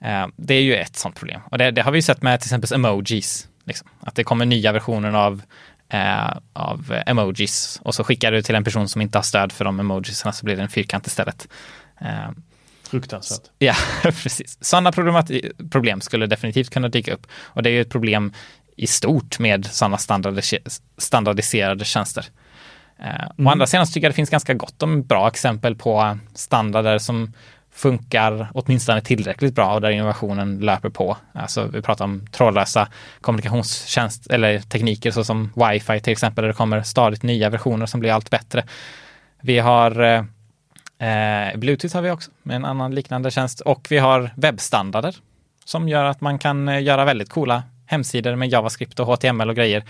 [0.00, 1.40] Eh, det är ju ett sånt problem.
[1.50, 3.48] Och det, det har vi sett med till exempel emojis.
[3.64, 3.88] Liksom.
[4.00, 5.42] Att det kommer nya versioner av,
[5.88, 9.64] eh, av emojis och så skickar du till en person som inte har stöd för
[9.64, 11.48] de emojisarna så blir det en fyrkant istället.
[12.00, 12.30] Eh,
[12.88, 13.50] Fruktansvärt.
[13.58, 14.58] Ja, precis.
[14.60, 14.92] Sådana
[15.70, 17.26] problem skulle definitivt kunna dyka upp.
[17.32, 18.32] Och det är ju ett problem
[18.76, 19.98] i stort med sådana
[20.98, 22.26] standardiserade tjänster.
[22.98, 23.46] Mm.
[23.46, 26.98] Å andra sidan så tycker jag det finns ganska gott om bra exempel på standarder
[26.98, 27.32] som
[27.72, 31.16] funkar åtminstone tillräckligt bra och där innovationen löper på.
[31.32, 32.88] Alltså vi pratar om trådlösa
[33.20, 38.12] kommunikationstjänst eller tekniker såsom wifi till exempel där det kommer stadigt nya versioner som blir
[38.12, 38.64] allt bättre.
[39.40, 40.26] Vi har
[41.04, 45.16] eh, Bluetooth har vi också med en annan liknande tjänst och vi har webbstandarder
[45.64, 49.56] som gör att man kan eh, göra väldigt coola hemsidor med JavaScript och HTML och
[49.56, 49.84] grejer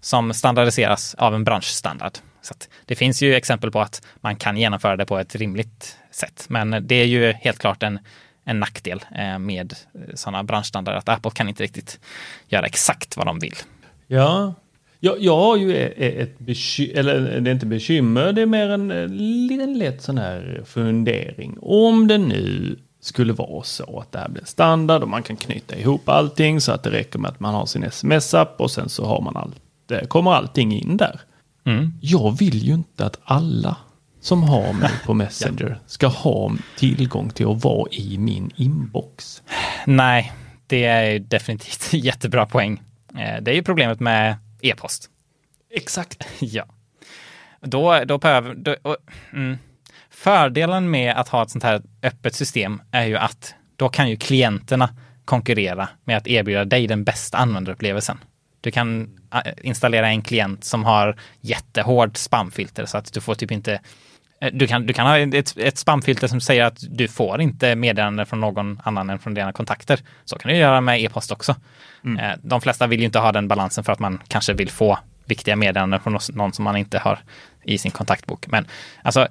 [0.00, 2.12] som standardiseras av en branschstandard.
[2.42, 2.54] Så
[2.84, 6.46] det finns ju exempel på att man kan genomföra det på ett rimligt sätt.
[6.48, 7.98] Men det är ju helt klart en,
[8.44, 12.00] en nackdel eh, med eh, sådana branschstandarder att Apple kan inte riktigt
[12.48, 13.54] göra exakt vad de vill.
[14.06, 14.54] Ja,
[15.00, 19.16] jag, jag har ju ett bekymmer, eller det är inte bekymmer, det är mer en
[19.16, 21.58] liten lätt sån här fundering.
[21.60, 25.76] Om det nu skulle vara så att det här blir standard och man kan knyta
[25.76, 29.04] ihop allting så att det räcker med att man har sin sms-app och sen så
[29.04, 31.20] har man allt, kommer allting in där.
[31.66, 31.92] Mm.
[32.00, 33.76] Jag vill ju inte att alla
[34.20, 39.42] som har mig på Messenger ska ha tillgång till att vara i min inbox.
[39.86, 40.32] Nej,
[40.66, 42.82] det är definitivt jättebra poäng.
[43.18, 45.10] Eh, det är ju problemet med e-post.
[45.70, 46.26] Exakt.
[46.38, 46.64] ja.
[47.60, 48.54] Då, då behöver...
[48.54, 48.96] Då, och,
[49.32, 49.58] mm.
[50.10, 54.16] Fördelen med att ha ett sånt här öppet system är ju att då kan ju
[54.16, 54.94] klienterna
[55.24, 58.18] konkurrera med att erbjuda dig den bästa användarupplevelsen.
[58.60, 63.50] Du kan äh, installera en klient som har jättehård spamfilter så att du får typ
[63.50, 63.80] inte
[64.52, 68.26] du kan, du kan ha ett, ett spamfilter som säger att du får inte meddelanden
[68.26, 70.00] från någon annan än från dina kontakter.
[70.24, 71.56] Så kan du göra med e-post också.
[72.04, 72.24] Mm.
[72.24, 74.98] Äh, de flesta vill ju inte ha den balansen för att man kanske vill få
[75.24, 77.18] viktiga meddelanden från någon som man inte har
[77.62, 78.46] i sin kontaktbok.
[78.46, 78.66] Men
[79.02, 79.28] alltså,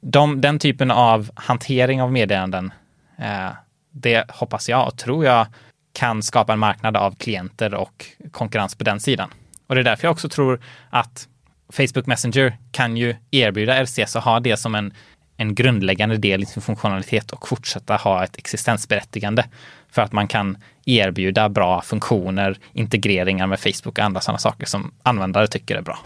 [0.00, 2.72] de, den typen av hantering av meddelanden,
[3.18, 3.48] eh,
[3.90, 5.46] det hoppas jag och tror jag
[5.92, 9.30] kan skapa en marknad av klienter och konkurrens på den sidan.
[9.66, 10.60] Och det är därför jag också tror
[10.90, 11.28] att
[11.72, 14.92] Facebook Messenger kan ju erbjuda RCS och ha det som en,
[15.36, 19.44] en grundläggande del i sin funktionalitet och fortsätta ha ett existensberättigande
[19.90, 20.56] för att man kan
[20.86, 25.98] erbjuda bra funktioner, integreringar med Facebook och andra sådana saker som användare tycker är bra.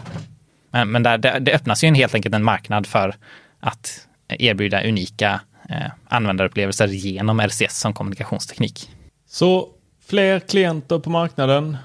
[0.70, 3.14] Men, men där, det, det öppnas ju en, helt enkelt en marknad för
[3.60, 8.90] att erbjuda unika eh, användarupplevelser genom RCS som kommunikationsteknik.
[9.28, 9.68] Så
[10.06, 11.76] fler klienter på marknaden,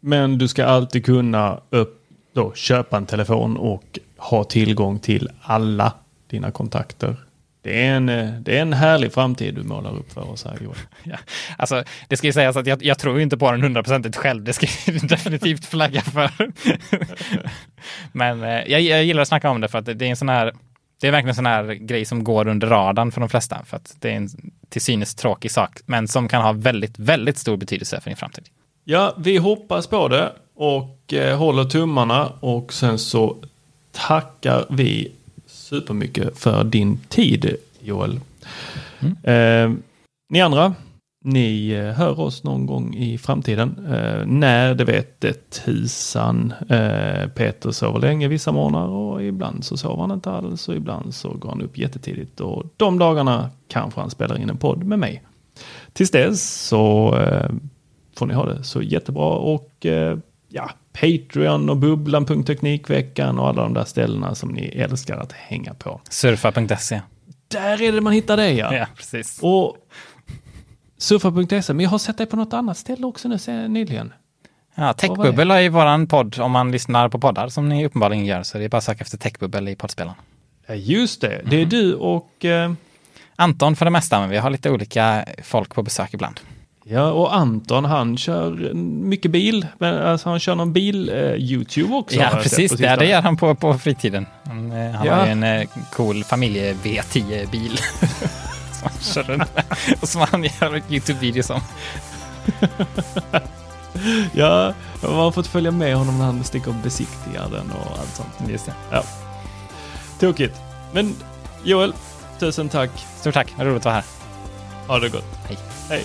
[0.00, 1.97] men du ska alltid kunna upp,
[2.38, 5.92] då, köpa en telefon och ha tillgång till alla
[6.26, 7.16] dina kontakter.
[7.62, 10.58] Det är, en, eh, det är en härlig framtid du målar upp för oss här
[10.62, 10.76] Joel.
[11.04, 11.16] Ja,
[11.56, 14.44] alltså, det ska ju sägas att jag, jag tror inte på den hundraprocentigt själv.
[14.44, 16.30] Det ska jag definitivt flagga för.
[18.12, 20.16] Men eh, jag, jag, gillar att snacka om det för att det, det är en
[20.16, 20.52] sån här
[21.00, 23.64] det är verkligen en sån här grej som går under radarn för de flesta.
[23.64, 24.28] För att det är en
[24.68, 28.44] till synes tråkig sak, men som kan ha väldigt, väldigt stor betydelse för din framtid.
[28.84, 33.36] Ja, vi hoppas på det och eh, håller tummarna och sen så
[33.92, 35.12] tackar vi
[35.46, 38.20] supermycket för din tid, Joel.
[39.00, 39.16] Mm.
[39.22, 39.78] Eh,
[40.30, 40.74] ni andra,
[41.24, 43.86] ni eh, hör oss någon gång i framtiden.
[43.90, 46.52] Eh, när, det vet det tusan.
[46.68, 51.14] Eh, Peter sover länge vissa morgnar och ibland så sover han inte alls och ibland
[51.14, 52.40] så går han upp jättetidigt.
[52.40, 55.22] Och de dagarna kanske han spelar in en podd med mig.
[55.92, 57.50] Tills dess så eh,
[58.16, 63.74] får ni ha det så jättebra och eh, ja, Patreon och bubblan.teknikveckan och alla de
[63.74, 66.00] där ställena som ni älskar att hänga på.
[66.10, 67.00] Surfa.se.
[67.48, 68.74] Där är det man hittar det ja.
[68.74, 69.38] Ja, precis.
[69.42, 69.76] Och
[70.98, 74.12] surfa.se, men jag har sett dig på något annat ställe också nu sen, nyligen.
[74.74, 78.42] Ja, Techbubbel är ju våran podd om man lyssnar på poddar som ni uppenbarligen gör.
[78.42, 80.16] Så det är bara att söka efter Techbubbel i poddspelaren.
[80.66, 82.72] Ja, just det, det är du och, eh,
[83.36, 86.40] Anton för det mesta, men vi har lite olika folk på besök ibland.
[86.88, 89.66] Ja, och Anton, han kör mycket bil.
[89.78, 92.20] Men, alltså, han kör någon bil-YouTube också.
[92.20, 92.72] har ja, precis.
[92.72, 94.26] Det, det gör han på, på fritiden.
[94.46, 95.14] Han, eh, han Ja.
[95.14, 97.78] har ju en eh, cool familje-V10-bil.
[98.72, 99.64] som han kör runt med.
[100.00, 101.60] Och som han gör YouTube-videos om.
[104.34, 108.14] Ja, jag har fått följa med honom när han sticker och besiktigar den och allt
[108.16, 108.50] sånt.
[108.50, 108.72] Just det.
[108.90, 109.02] Ja.
[110.20, 110.56] Tokigt.
[110.92, 111.14] Men
[111.64, 111.92] Joel,
[112.38, 112.90] tusen tack.
[113.20, 114.04] Stort tack, roligt att vara här.
[114.88, 115.38] Ha det gott.
[115.48, 115.58] Hej.
[115.88, 116.04] Hej.